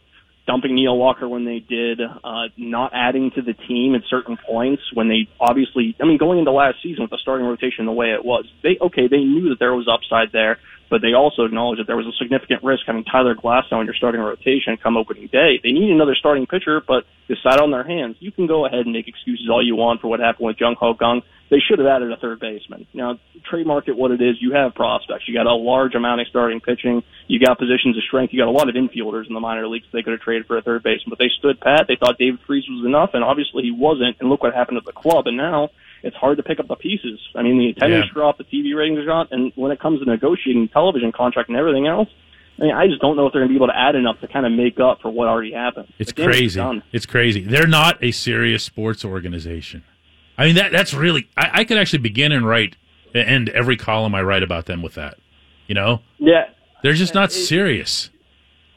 dumping 0.50 0.74
Neil 0.74 0.98
Walker 0.98 1.30
when 1.30 1.46
they 1.46 1.60
did, 1.60 2.02
uh, 2.02 2.50
not 2.58 2.90
adding 2.96 3.30
to 3.36 3.42
the 3.44 3.54
team 3.54 3.94
at 3.94 4.02
certain 4.10 4.36
points 4.36 4.82
when 4.96 5.08
they 5.08 5.30
obviously, 5.40 5.96
I 6.02 6.06
mean, 6.06 6.18
going 6.18 6.40
into 6.40 6.52
last 6.52 6.82
season 6.82 7.04
with 7.04 7.12
the 7.12 7.20
starting 7.22 7.46
rotation 7.46 7.86
the 7.86 7.92
way 7.92 8.14
it 8.14 8.26
was, 8.26 8.46
they, 8.64 8.76
okay, 8.82 9.08
they 9.08 9.20
knew 9.20 9.50
that 9.50 9.60
there 9.60 9.76
was 9.76 9.88
upside 9.88 10.32
there, 10.32 10.58
but 10.90 11.04
they 11.04 11.14
also 11.14 11.46
acknowledged 11.46 11.82
that 11.82 11.86
there 11.86 11.96
was 11.96 12.08
a 12.08 12.18
significant 12.18 12.64
risk 12.64 12.82
having 12.88 13.04
Tyler 13.04 13.36
Glasnow 13.36 13.80
in 13.80 13.86
your 13.86 13.94
starting 13.94 14.22
rotation 14.22 14.76
come 14.82 14.98
opening 14.98 15.28
day. 15.28 15.60
They 15.62 15.72
need 15.72 15.92
another 15.92 16.16
starting 16.16 16.48
pitcher, 16.48 16.82
but 16.82 17.06
they 17.28 17.36
sat 17.44 17.60
on 17.62 17.70
their 17.70 17.84
hands. 17.84 18.16
You 18.20 18.32
can 18.32 18.48
go 18.48 18.66
ahead 18.66 18.90
and 18.90 18.92
make 18.92 19.08
excuses 19.08 19.50
all 19.52 19.64
you 19.64 19.76
want 19.76 20.02
for 20.02 20.08
what 20.08 20.20
happened 20.20 20.48
with 20.48 20.58
Jung 20.60 20.76
Ho 20.80 20.96
Kang. 20.96 21.22
They 21.50 21.58
should 21.60 21.80
have 21.80 21.88
added 21.88 22.12
a 22.12 22.18
third 22.18 22.40
baseman. 22.40 22.86
Now, 22.94 23.18
trade 23.50 23.66
market 23.66 23.98
what 23.98 24.12
it 24.12 24.22
is, 24.22 24.36
you 24.40 24.54
have 24.54 24.76
prospects. 24.76 25.28
You 25.28 25.34
got 25.34 25.48
a 25.48 25.54
large 25.54 25.96
amount 25.96 26.22
of 26.22 26.28
starting 26.28 26.60
pitching. 26.62 27.02
You 27.28 27.40
got 27.40 27.58
positions 27.58 27.98
of 27.98 28.04
strength. 28.04 28.34
You 28.34 28.40
got 28.40 28.48
a 28.48 28.52
lot 28.52 28.70
of 28.70 28.76
infielders 28.76 29.28
in 29.28 29.34
the 29.34 29.40
minor 29.40 29.68
leagues 29.68 29.86
they 29.92 30.04
could 30.04 30.12
have 30.14 30.22
traded 30.22 30.46
for 30.46 30.58
a 30.58 30.62
third 30.62 30.84
baseman, 30.84 31.10
but 31.10 31.18
they 31.18 31.30
stood 31.40 31.60
pat. 31.60 31.86
They 31.88 31.96
thought 31.96 32.20
David 32.20 32.40
Freese 32.46 32.66
was 32.70 32.86
enough, 32.86 33.12
and 33.14 33.24
obviously 33.24 33.64
he 33.64 33.72
wasn't. 33.72 34.18
And 34.20 34.30
look 34.30 34.44
what 34.44 34.54
happened 34.54 34.80
to 34.80 34.86
the 34.86 34.92
club. 34.94 35.26
And 35.26 35.38
now 35.38 35.70
it's 36.04 36.16
hard 36.16 36.38
to 36.38 36.44
pick 36.44 36.60
up 36.60 36.68
the 36.68 36.76
pieces. 36.76 37.20
I 37.36 37.42
mean, 37.42 37.58
the 37.58 37.70
attendance 37.70 38.06
Yeah. 38.08 38.14
drop, 38.14 38.38
the 38.38 38.44
TV 38.44 38.76
ratings 38.76 39.04
dropped, 39.04 39.32
and 39.32 39.52
when 39.56 39.72
it 39.72 39.80
comes 39.80 40.00
to 40.02 40.06
negotiating 40.06 40.68
television 40.68 41.12
contract 41.12 41.50
and 41.50 41.58
everything 41.58 41.88
else, 41.88 42.10
I 42.60 42.64
mean, 42.64 42.74
I 42.76 42.88
just 42.88 43.02
don't 43.02 43.16
know 43.16 43.26
if 43.26 43.34
they're 43.34 43.42
going 43.42 43.50
to 43.50 43.54
be 43.54 43.56
able 43.58 43.68
to 43.74 43.78
add 43.78 43.96
enough 43.96 44.20
to 44.20 44.28
kind 44.28 44.46
of 44.46 44.52
make 44.52 44.80
up 44.80 45.02
for 45.02 45.10
what 45.10 45.28
already 45.30 45.54
happened. 45.54 45.88
It's 45.98 46.12
The 46.12 46.22
game 46.22 46.30
is 46.30 46.36
crazy. 46.56 46.82
It's 46.92 47.06
crazy. 47.06 47.42
They're 47.42 47.66
not 47.68 48.04
a 48.04 48.12
serious 48.12 48.64
sports 48.64 49.04
organization. 49.06 49.84
I 50.39 50.45
mean 50.45 50.56
that 50.56 50.71
that's 50.71 50.93
really 50.93 51.28
I, 51.38 51.49
I 51.54 51.63
could 51.65 51.78
actually 51.78 51.99
begin 51.99 52.32
and 52.32 52.47
write 52.47 52.75
end 53.13 53.49
every 53.49 53.75
column 53.75 54.15
I 54.15 54.21
write 54.21 54.41
about 54.43 54.65
them 54.67 54.82
with 54.82 54.93
that. 54.95 55.17
You 55.67 55.75
know? 55.75 56.02
Yeah. 56.17 56.45
They're 56.82 56.93
just 56.93 57.13
not 57.13 57.32
serious. 57.32 58.10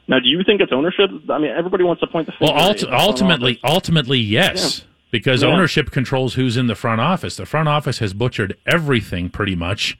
Now, 0.08 0.18
do 0.18 0.26
you 0.28 0.42
think 0.44 0.60
it's 0.60 0.72
ownership? 0.72 1.08
I 1.30 1.38
mean, 1.38 1.52
everybody 1.52 1.84
wants 1.84 2.00
to 2.00 2.06
point 2.08 2.26
the 2.26 2.32
finger. 2.32 2.52
Well, 2.52 2.70
at 2.70 2.78
the 2.78 2.86
ulti- 2.86 2.88
front 2.88 3.02
ultimately, 3.02 3.60
ultimately, 3.64 4.18
yes, 4.18 4.80
Yeah. 4.80 4.84
because 5.12 5.42
Yeah. 5.42 5.50
ownership 5.50 5.90
controls 5.92 6.34
who's 6.34 6.56
in 6.56 6.66
the 6.66 6.74
front 6.74 7.00
office. 7.00 7.36
The 7.36 7.46
front 7.46 7.68
office 7.68 8.00
has 8.00 8.12
butchered 8.12 8.56
everything 8.66 9.30
pretty 9.30 9.54
much, 9.54 9.96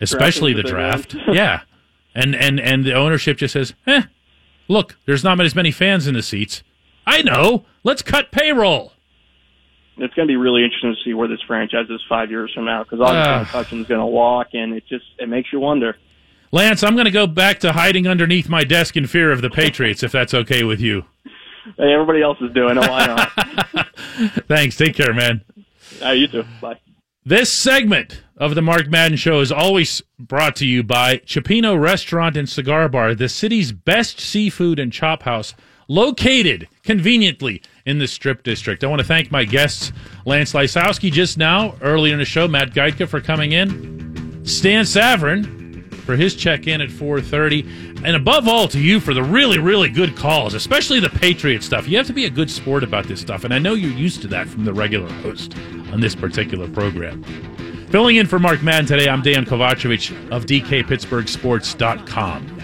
especially 0.00 0.52
the 0.52 0.62
draft. 0.62 1.16
yeah, 1.32 1.62
and 2.14 2.34
and 2.36 2.60
and 2.60 2.84
the 2.84 2.94
ownership 2.94 3.38
just 3.38 3.52
says, 3.54 3.74
"Eh, 3.86 4.02
look, 4.68 4.96
there's 5.06 5.24
not 5.24 5.40
as 5.40 5.54
many 5.54 5.72
fans 5.72 6.06
in 6.06 6.14
the 6.14 6.22
seats. 6.22 6.62
I 7.06 7.22
know. 7.22 7.64
Let's 7.82 8.02
cut 8.02 8.30
payroll." 8.30 8.92
It's 9.98 10.14
going 10.14 10.26
to 10.28 10.30
be 10.32 10.36
really 10.36 10.62
interesting 10.64 10.94
to 10.94 11.00
see 11.04 11.14
where 11.14 11.28
this 11.28 11.40
franchise 11.46 11.86
is 11.90 12.00
five 12.08 12.30
years 12.30 12.52
from 12.54 12.64
now 12.64 12.84
because 12.84 13.00
obviously 13.00 13.32
Ah. 13.32 13.44
McCutcheon's 13.44 13.88
going 13.88 14.00
to 14.00 14.06
walk, 14.06 14.48
and 14.54 14.72
it 14.74 14.84
just 14.88 15.04
it 15.18 15.28
makes 15.28 15.52
you 15.52 15.60
wonder. 15.60 15.96
Lance, 16.52 16.82
I'm 16.82 16.94
going 16.94 17.04
to 17.04 17.10
go 17.10 17.26
back 17.26 17.60
to 17.60 17.72
hiding 17.72 18.06
underneath 18.06 18.48
my 18.48 18.64
desk 18.64 18.96
in 18.96 19.06
fear 19.06 19.30
of 19.32 19.42
the 19.42 19.50
Patriots, 19.50 20.02
if 20.02 20.12
that's 20.12 20.32
okay 20.32 20.62
with 20.64 20.80
you. 20.80 21.04
Hey, 21.76 21.92
everybody 21.92 22.22
else 22.22 22.38
is 22.40 22.50
doing 22.54 22.78
it. 22.78 22.88
Why 22.88 23.06
not? 23.06 23.88
Thanks. 24.48 24.76
Take 24.76 24.94
care, 24.94 25.12
man. 25.12 25.42
uh, 26.02 26.10
you 26.12 26.26
too. 26.28 26.44
Bye. 26.62 26.78
This 27.24 27.52
segment 27.52 28.22
of 28.38 28.54
the 28.54 28.62
Mark 28.62 28.88
Madden 28.88 29.18
Show 29.18 29.40
is 29.40 29.52
always 29.52 30.00
brought 30.18 30.56
to 30.56 30.66
you 30.66 30.82
by 30.82 31.18
Cioppino 31.18 31.78
Restaurant 31.78 32.38
and 32.38 32.48
Cigar 32.48 32.88
Bar, 32.88 33.14
the 33.14 33.28
city's 33.28 33.72
best 33.72 34.18
seafood 34.18 34.78
and 34.78 34.90
chop 34.90 35.24
house, 35.24 35.54
located 35.88 36.68
conveniently 36.82 37.62
in 37.86 37.98
the 37.98 38.06
Strip 38.06 38.42
District. 38.42 38.84
I 38.84 38.86
want 38.86 39.00
to 39.00 39.06
thank 39.06 39.30
my 39.30 39.44
guests, 39.44 39.92
Lance 40.24 40.52
Lysowski 40.52 41.10
just 41.10 41.38
now, 41.38 41.74
earlier 41.80 42.12
in 42.12 42.18
the 42.18 42.24
show, 42.24 42.46
Matt 42.46 42.72
Gajtka 42.72 43.08
for 43.08 43.20
coming 43.20 43.52
in, 43.52 44.44
Stan 44.44 44.84
Savran 44.84 45.58
for 46.08 46.16
his 46.16 46.34
check-in 46.34 46.80
at 46.80 46.88
4.30, 46.88 48.02
and 48.04 48.16
above 48.16 48.48
all 48.48 48.66
to 48.68 48.80
you 48.80 48.98
for 48.98 49.12
the 49.12 49.22
really, 49.22 49.58
really 49.58 49.90
good 49.90 50.16
calls, 50.16 50.54
especially 50.54 51.00
the 51.00 51.10
Patriot 51.10 51.62
stuff. 51.62 51.86
You 51.86 51.98
have 51.98 52.06
to 52.06 52.14
be 52.14 52.24
a 52.24 52.30
good 52.30 52.50
sport 52.50 52.82
about 52.82 53.04
this 53.04 53.20
stuff, 53.20 53.44
and 53.44 53.52
I 53.52 53.58
know 53.58 53.74
you're 53.74 53.90
used 53.90 54.22
to 54.22 54.28
that 54.28 54.48
from 54.48 54.64
the 54.64 54.72
regular 54.72 55.12
host 55.20 55.54
on 55.92 56.00
this 56.00 56.14
particular 56.14 56.66
program. 56.66 57.22
Filling 57.90 58.16
in 58.16 58.26
for 58.26 58.38
Mark 58.38 58.62
Madden 58.62 58.86
today, 58.86 59.06
I'm 59.08 59.22
Dejan 59.22 59.44
Kovacevic 59.44 60.30
of 60.30 60.46
DKPittsburghSports.com. 60.46 62.57